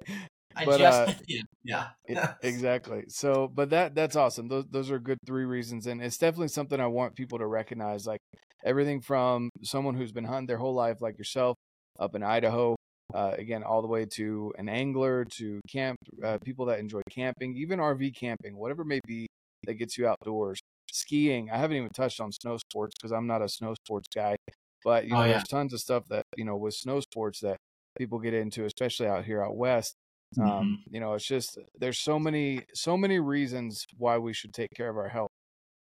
I 0.56 0.64
But, 0.64 0.78
just 0.78 1.00
uh, 1.00 1.12
yeah. 1.64 1.88
yeah. 2.08 2.34
exactly. 2.42 3.04
So, 3.08 3.48
but 3.48 3.70
that 3.70 3.94
that's 3.94 4.14
awesome. 4.16 4.48
Those 4.48 4.64
those 4.70 4.90
are 4.90 4.98
good 4.98 5.18
three 5.26 5.44
reasons, 5.44 5.86
and 5.86 6.02
it's 6.02 6.18
definitely 6.18 6.48
something 6.48 6.80
I 6.80 6.86
want 6.86 7.14
people 7.14 7.38
to 7.38 7.46
recognize. 7.46 8.06
Like 8.06 8.20
everything 8.64 9.00
from 9.00 9.48
someone 9.62 9.94
who's 9.94 10.12
been 10.12 10.24
hunting 10.24 10.46
their 10.46 10.58
whole 10.58 10.74
life, 10.74 11.00
like 11.00 11.16
yourself, 11.18 11.56
up 11.98 12.14
in 12.14 12.22
Idaho, 12.22 12.74
uh, 13.14 13.34
again, 13.38 13.62
all 13.62 13.82
the 13.82 13.88
way 13.88 14.04
to 14.06 14.52
an 14.58 14.68
angler, 14.68 15.24
to 15.36 15.60
camp, 15.68 15.98
uh, 16.24 16.38
people 16.44 16.66
that 16.66 16.78
enjoy 16.78 17.02
camping, 17.10 17.56
even 17.56 17.78
RV 17.80 18.10
camping, 18.12 18.56
whatever 18.56 18.82
it 18.82 18.86
may 18.86 19.00
be 19.06 19.26
that 19.64 19.74
gets 19.74 19.96
you 19.98 20.06
outdoors. 20.08 20.60
Skiing. 20.92 21.50
I 21.50 21.56
haven't 21.58 21.76
even 21.76 21.90
touched 21.90 22.20
on 22.20 22.32
snow 22.32 22.56
sports 22.58 22.94
because 22.98 23.12
I'm 23.12 23.26
not 23.26 23.42
a 23.42 23.48
snow 23.48 23.74
sports 23.74 24.08
guy, 24.14 24.36
but 24.84 25.06
you 25.06 25.14
Oh, 25.14 25.18
know, 25.20 25.26
yeah. 25.26 25.32
there's 25.32 25.44
tons 25.48 25.72
of 25.72 25.80
stuff 25.80 26.04
that 26.08 26.24
you 26.36 26.44
know 26.44 26.56
with 26.56 26.74
snow 26.74 27.00
sports 27.00 27.40
that 27.40 27.56
people 27.98 28.18
get 28.18 28.34
into, 28.34 28.64
especially 28.64 29.06
out 29.06 29.24
here 29.24 29.42
out 29.44 29.56
west. 29.56 29.94
Um, 30.40 30.84
you 30.90 31.00
know, 31.00 31.14
it's 31.14 31.26
just 31.26 31.58
there's 31.78 31.98
so 31.98 32.18
many 32.18 32.62
so 32.74 32.96
many 32.96 33.18
reasons 33.18 33.84
why 33.96 34.18
we 34.18 34.32
should 34.32 34.52
take 34.52 34.70
care 34.76 34.88
of 34.88 34.96
our 34.96 35.08
health, 35.08 35.30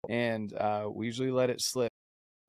and 0.09 0.53
uh, 0.53 0.87
we 0.91 1.05
usually 1.05 1.31
let 1.31 1.49
it 1.49 1.61
slip 1.61 1.91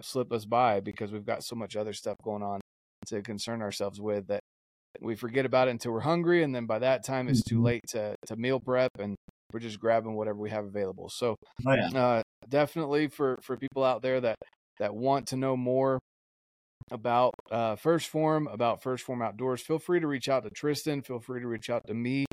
slip 0.03 0.33
us 0.33 0.45
by 0.45 0.81
because 0.81 1.12
we've 1.12 1.27
got 1.27 1.45
so 1.45 1.55
much 1.57 1.77
other 1.77 1.93
stuff 1.93 2.16
going 2.25 2.43
on 2.43 2.61
to 3.07 3.23
concern 3.23 3.62
ourselves 3.62 4.01
with 4.01 4.27
that 4.29 4.40
we 5.00 5.14
forget 5.16 5.46
about 5.46 5.68
it 5.68 5.72
until 5.72 5.92
we're 5.92 6.00
hungry, 6.00 6.42
and 6.42 6.55
then 6.55 6.66
by 6.66 6.79
that 6.81 7.05
time 7.05 7.29
it's 7.29 7.42
too 7.42 7.61
Mhm. 7.61 7.62
late 7.62 7.83
to 7.88 8.16
to 8.26 8.37
meal 8.37 8.61
prep, 8.61 8.90
and 8.98 9.16
we're 9.53 9.61
just 9.61 9.81
grabbing 9.81 10.14
whatever 10.16 10.38
we 10.38 10.50
have 10.50 10.64
available. 10.64 11.09
So 11.09 11.37
oh 11.66 11.74
yeah. 11.74 11.90
uh, 11.94 12.22
definitely 12.48 13.09
for 13.09 13.38
for 13.42 13.57
people 13.57 13.85
out 13.85 14.03
there 14.03 14.20
that 14.20 14.37
that 14.79 14.94
want 14.94 15.29
to 15.29 15.37
know 15.37 15.57
more 15.57 15.98
about 16.90 17.33
uh, 17.50 17.76
First 17.76 18.09
Phorm, 18.09 18.46
about 18.48 18.83
First 18.83 19.05
Phorm 19.05 19.22
Outdoors, 19.22 19.62
feel 19.62 19.79
free 19.79 20.00
to 20.00 20.07
reach 20.07 20.29
out 20.29 20.44
to 20.44 20.50
Tristan. 20.50 21.03
Feel 21.03 21.20
free 21.20 21.40
to 21.40 21.46
reach 21.46 21.70
out 21.70 21.83
to 21.87 21.94
me. 21.94 22.26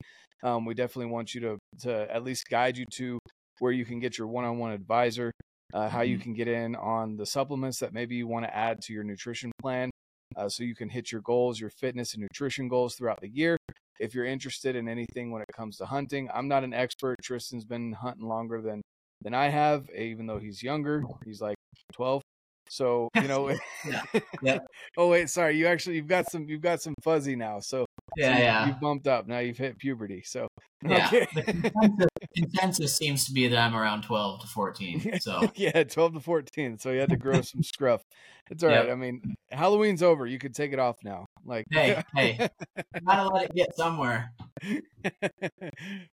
Um, 0.44 0.66
we 0.66 0.74
definitely 0.74 1.12
want 1.12 1.34
you 1.34 1.42
to 1.42 1.58
to 1.82 2.12
at 2.14 2.24
least 2.24 2.48
guide 2.50 2.78
you 2.78 2.86
to 2.98 3.20
where 3.60 3.72
you 3.72 3.86
can 3.86 4.00
get 4.00 4.18
your 4.18 4.28
one-on-one 4.28 4.72
advisor, 4.72 5.32
uh, 5.74 5.90
how 5.90 6.02
you 6.02 6.18
Mhm. 6.18 6.24
can 6.24 6.34
get 6.34 6.48
in 6.48 6.76
on 6.76 7.18
the 7.18 7.26
supplements 7.26 7.80
that 7.80 7.94
maybe 7.94 8.16
you 8.16 8.28
want 8.28 8.46
to 8.46 8.56
add 8.56 8.82
to 8.82 8.94
your 8.94 9.04
nutrition 9.04 9.52
plan, 9.62 9.90
uh, 10.36 10.50
so 10.50 10.64
you 10.64 10.76
can 10.76 10.90
hit 10.90 11.12
your 11.12 11.22
goals, 11.22 11.60
your 11.60 11.70
fitness 11.70 12.14
and 12.14 12.22
nutrition 12.22 12.68
goals 12.68 12.96
throughout 12.96 13.20
the 13.22 13.30
year. 13.30 13.58
If 14.00 14.14
you're 14.14 14.26
interested 14.26 14.76
in 14.76 14.88
anything 14.88 15.32
when 15.32 15.42
it 15.42 15.50
comes 15.56 15.78
to 15.78 15.86
hunting, 15.86 16.30
I'm 16.34 16.48
not 16.48 16.64
an 16.64 16.74
expert. 16.74 17.16
Tristan's 17.24 17.66
been 17.66 17.94
hunting 17.94 18.28
longer 18.28 18.62
than 18.62 18.82
than 19.22 19.34
I 19.34 19.48
have, 19.48 19.90
even 19.98 20.28
though 20.28 20.38
he's 20.38 20.62
younger. 20.62 21.04
He's 21.26 21.42
like 21.42 21.56
12. 21.94 22.22
So 22.70 23.10
you 23.16 23.22
know. 23.28 23.50
Yeah. 23.86 24.02
Yeah. 24.44 24.60
oh 24.98 25.08
wait, 25.10 25.30
sorry. 25.32 25.58
You 25.58 25.66
actually 25.68 25.96
you've 25.96 26.08
got 26.08 26.30
some 26.30 26.48
you've 26.48 26.62
got 26.62 26.82
some 26.82 26.94
fuzzy 27.04 27.36
now. 27.36 27.60
So 27.60 27.87
Yeah, 28.18 28.26
so 28.34 28.38
you- 28.38 28.44
yeah. 28.44 28.68
You've 28.68 28.80
bumped 28.80 29.08
up. 29.08 29.28
Now 29.28 29.40
you've 29.40 29.58
hit 29.58 29.78
puberty. 29.78 30.24
So 30.26 30.48
Yeah. 30.84 31.08
okay. 31.08 31.28
The 31.34 31.42
consensus, 31.72 32.08
consensus 32.36 32.96
seems 32.98 33.26
to 33.28 33.32
be 33.34 33.48
that 33.48 33.58
I'm 33.60 33.76
around 33.76 34.04
12 34.04 34.42
to 34.42 34.48
14. 34.48 35.12
So 35.22 35.50
yeah, 35.56 35.84
12 35.84 36.14
to 36.16 36.20
14. 36.20 36.80
So 36.80 36.92
you 36.92 37.00
had 37.00 37.10
to 37.10 37.18
grow 37.18 37.42
some 37.42 37.64
scruff. 37.64 38.02
It's 38.50 38.64
all 38.64 38.70
right. 38.70 38.86
Yep. 38.86 38.92
I 38.92 38.96
mean, 38.96 39.22
Halloween's 39.52 40.02
over. 40.04 40.26
You 40.26 40.40
could 40.40 40.54
take 40.56 40.74
it 40.74 40.80
off 40.80 40.98
now. 41.04 41.26
Like 41.46 41.66
hey, 41.72 42.02
hey, 42.16 42.50
gotta 43.08 43.30
let 43.30 43.46
it 43.46 43.56
get 43.56 43.76
somewhere. 43.76 44.32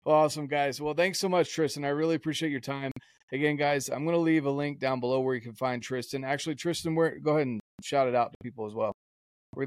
well, 0.05 0.17
awesome, 0.17 0.47
guys. 0.47 0.81
Well, 0.81 0.95
thanks 0.95 1.19
so 1.21 1.29
much, 1.29 1.53
Tristan. 1.53 1.85
I 1.85 1.89
really 1.89 2.15
appreciate 2.17 2.51
your 2.51 2.61
time. 2.61 2.91
Again, 3.33 3.57
guys, 3.57 3.89
I'm 3.89 4.05
going 4.05 4.15
to 4.17 4.21
leave 4.21 4.47
a 4.47 4.51
link 4.51 4.79
down 4.81 5.01
below 5.01 5.21
where 5.21 5.35
you 5.35 5.41
can 5.41 5.55
find 5.55 5.83
Tristan. 5.83 6.25
Actually, 6.25 6.55
Tristan, 6.57 6.95
where 6.95 7.19
go 7.19 7.33
ahead 7.37 7.47
and 7.47 7.61
shout 7.83 8.07
it 8.07 8.15
out 8.15 8.31
to 8.33 8.37
people 8.43 8.67
as 8.67 8.75
well. 8.75 8.93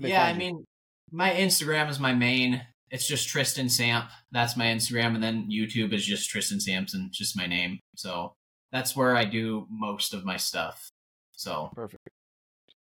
Yeah, 0.02 0.26
I 0.26 0.32
you? 0.32 0.38
mean, 0.38 0.66
my 1.12 1.32
Instagram 1.32 1.90
is 1.90 2.00
my 2.00 2.14
main. 2.14 2.62
It's 2.90 3.08
just 3.08 3.28
Tristan 3.28 3.70
Samp. 3.70 4.10
That's 4.32 4.56
my 4.56 4.66
Instagram, 4.66 5.16
and 5.16 5.24
then 5.24 5.50
YouTube 5.52 5.94
is 5.94 6.06
just 6.06 6.30
Tristan 6.30 6.60
Sampson, 6.60 7.10
just 7.12 7.38
my 7.38 7.46
name. 7.46 7.80
So 7.96 8.34
that's 8.72 8.96
where 8.96 9.16
I 9.16 9.26
do 9.26 9.68
most 9.70 10.14
of 10.14 10.26
my 10.26 10.38
stuff. 10.38 10.90
So 11.34 11.70
Perfect. 11.76 12.10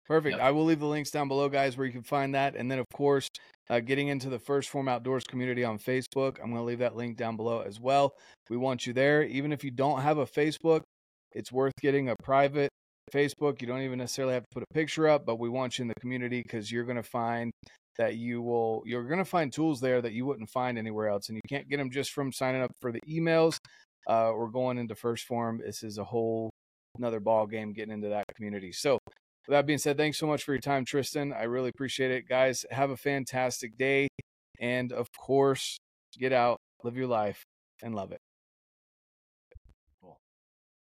Perfect. 0.05 0.37
Yep. 0.37 0.45
I 0.45 0.51
will 0.51 0.63
leave 0.63 0.79
the 0.79 0.85
links 0.85 1.11
down 1.11 1.27
below, 1.27 1.49
guys, 1.49 1.75
where 1.77 1.85
you 1.85 1.91
can 1.91 2.03
find 2.03 2.33
that. 2.33 2.55
And 2.55 2.71
then, 2.71 2.79
of 2.79 2.85
course, 2.93 3.27
uh, 3.69 3.81
getting 3.81 4.07
into 4.07 4.29
the 4.29 4.39
First 4.39 4.69
Phorm 4.69 4.87
Outdoors 4.87 5.25
community 5.25 5.65
on 5.65 5.77
Facebook. 5.77 6.37
I'm 6.39 6.49
going 6.49 6.55
to 6.55 6.63
leave 6.63 6.79
that 6.79 6.95
link 6.95 7.17
down 7.17 7.35
below 7.35 7.61
as 7.61 7.79
well. 7.79 8.13
We 8.49 8.55
want 8.55 8.87
you 8.87 8.93
there. 8.93 9.23
Even 9.23 9.51
if 9.51 9.65
you 9.65 9.71
don't 9.71 10.01
have 10.01 10.17
a 10.17 10.25
Facebook, 10.25 10.81
it's 11.33 11.51
worth 11.51 11.73
getting 11.81 12.07
a 12.07 12.15
private 12.23 12.69
Facebook. 13.13 13.61
You 13.61 13.67
don't 13.67 13.81
even 13.81 13.99
necessarily 13.99 14.33
have 14.33 14.43
to 14.43 14.53
put 14.53 14.63
a 14.63 14.73
picture 14.73 15.09
up, 15.09 15.25
but 15.25 15.39
we 15.39 15.49
want 15.49 15.77
you 15.77 15.83
in 15.83 15.89
the 15.89 15.95
community 15.99 16.41
because 16.41 16.71
you're 16.71 16.85
going 16.85 16.95
to 16.95 17.03
find 17.03 17.51
that 17.97 18.15
you 18.15 18.41
will 18.41 18.83
you're 18.85 19.07
going 19.07 19.17
to 19.17 19.25
find 19.25 19.51
tools 19.51 19.79
there 19.79 20.01
that 20.01 20.13
you 20.13 20.25
wouldn't 20.25 20.49
find 20.49 20.77
anywhere 20.77 21.07
else 21.07 21.29
and 21.29 21.35
you 21.35 21.41
can't 21.47 21.69
get 21.69 21.77
them 21.77 21.91
just 21.91 22.11
from 22.11 22.31
signing 22.31 22.61
up 22.61 22.71
for 22.79 22.91
the 22.91 23.01
emails 23.09 23.57
uh, 24.09 24.29
or 24.29 24.49
going 24.49 24.77
into 24.77 24.95
first 24.95 25.25
Phorm 25.25 25.61
this 25.65 25.83
is 25.83 25.97
a 25.97 26.03
whole 26.03 26.49
another 26.97 27.19
ball 27.19 27.45
game 27.47 27.73
getting 27.73 27.93
into 27.93 28.09
that 28.09 28.25
community 28.35 28.71
so 28.71 28.97
with 29.47 29.55
that 29.55 29.65
being 29.65 29.79
said, 29.79 29.95
thanks 29.95 30.17
so 30.17 30.27
much 30.27 30.43
for 30.43 30.51
your 30.51 30.59
time, 30.59 30.83
Tristan. 30.83 31.31
I 31.31 31.43
really 31.43 31.69
appreciate 31.69 32.11
it. 32.11 32.27
Guys, 32.27 32.65
have 32.69 32.89
a 32.89 32.97
fantastic 32.97 33.77
day. 33.77 34.09
And 34.59 34.91
of 34.91 35.07
course, 35.17 35.77
get 36.17 36.33
out, 36.33 36.57
live 36.83 36.97
your 36.97 37.07
life, 37.07 37.43
and 37.81 37.95
love 37.95 38.11
it. 38.11 38.19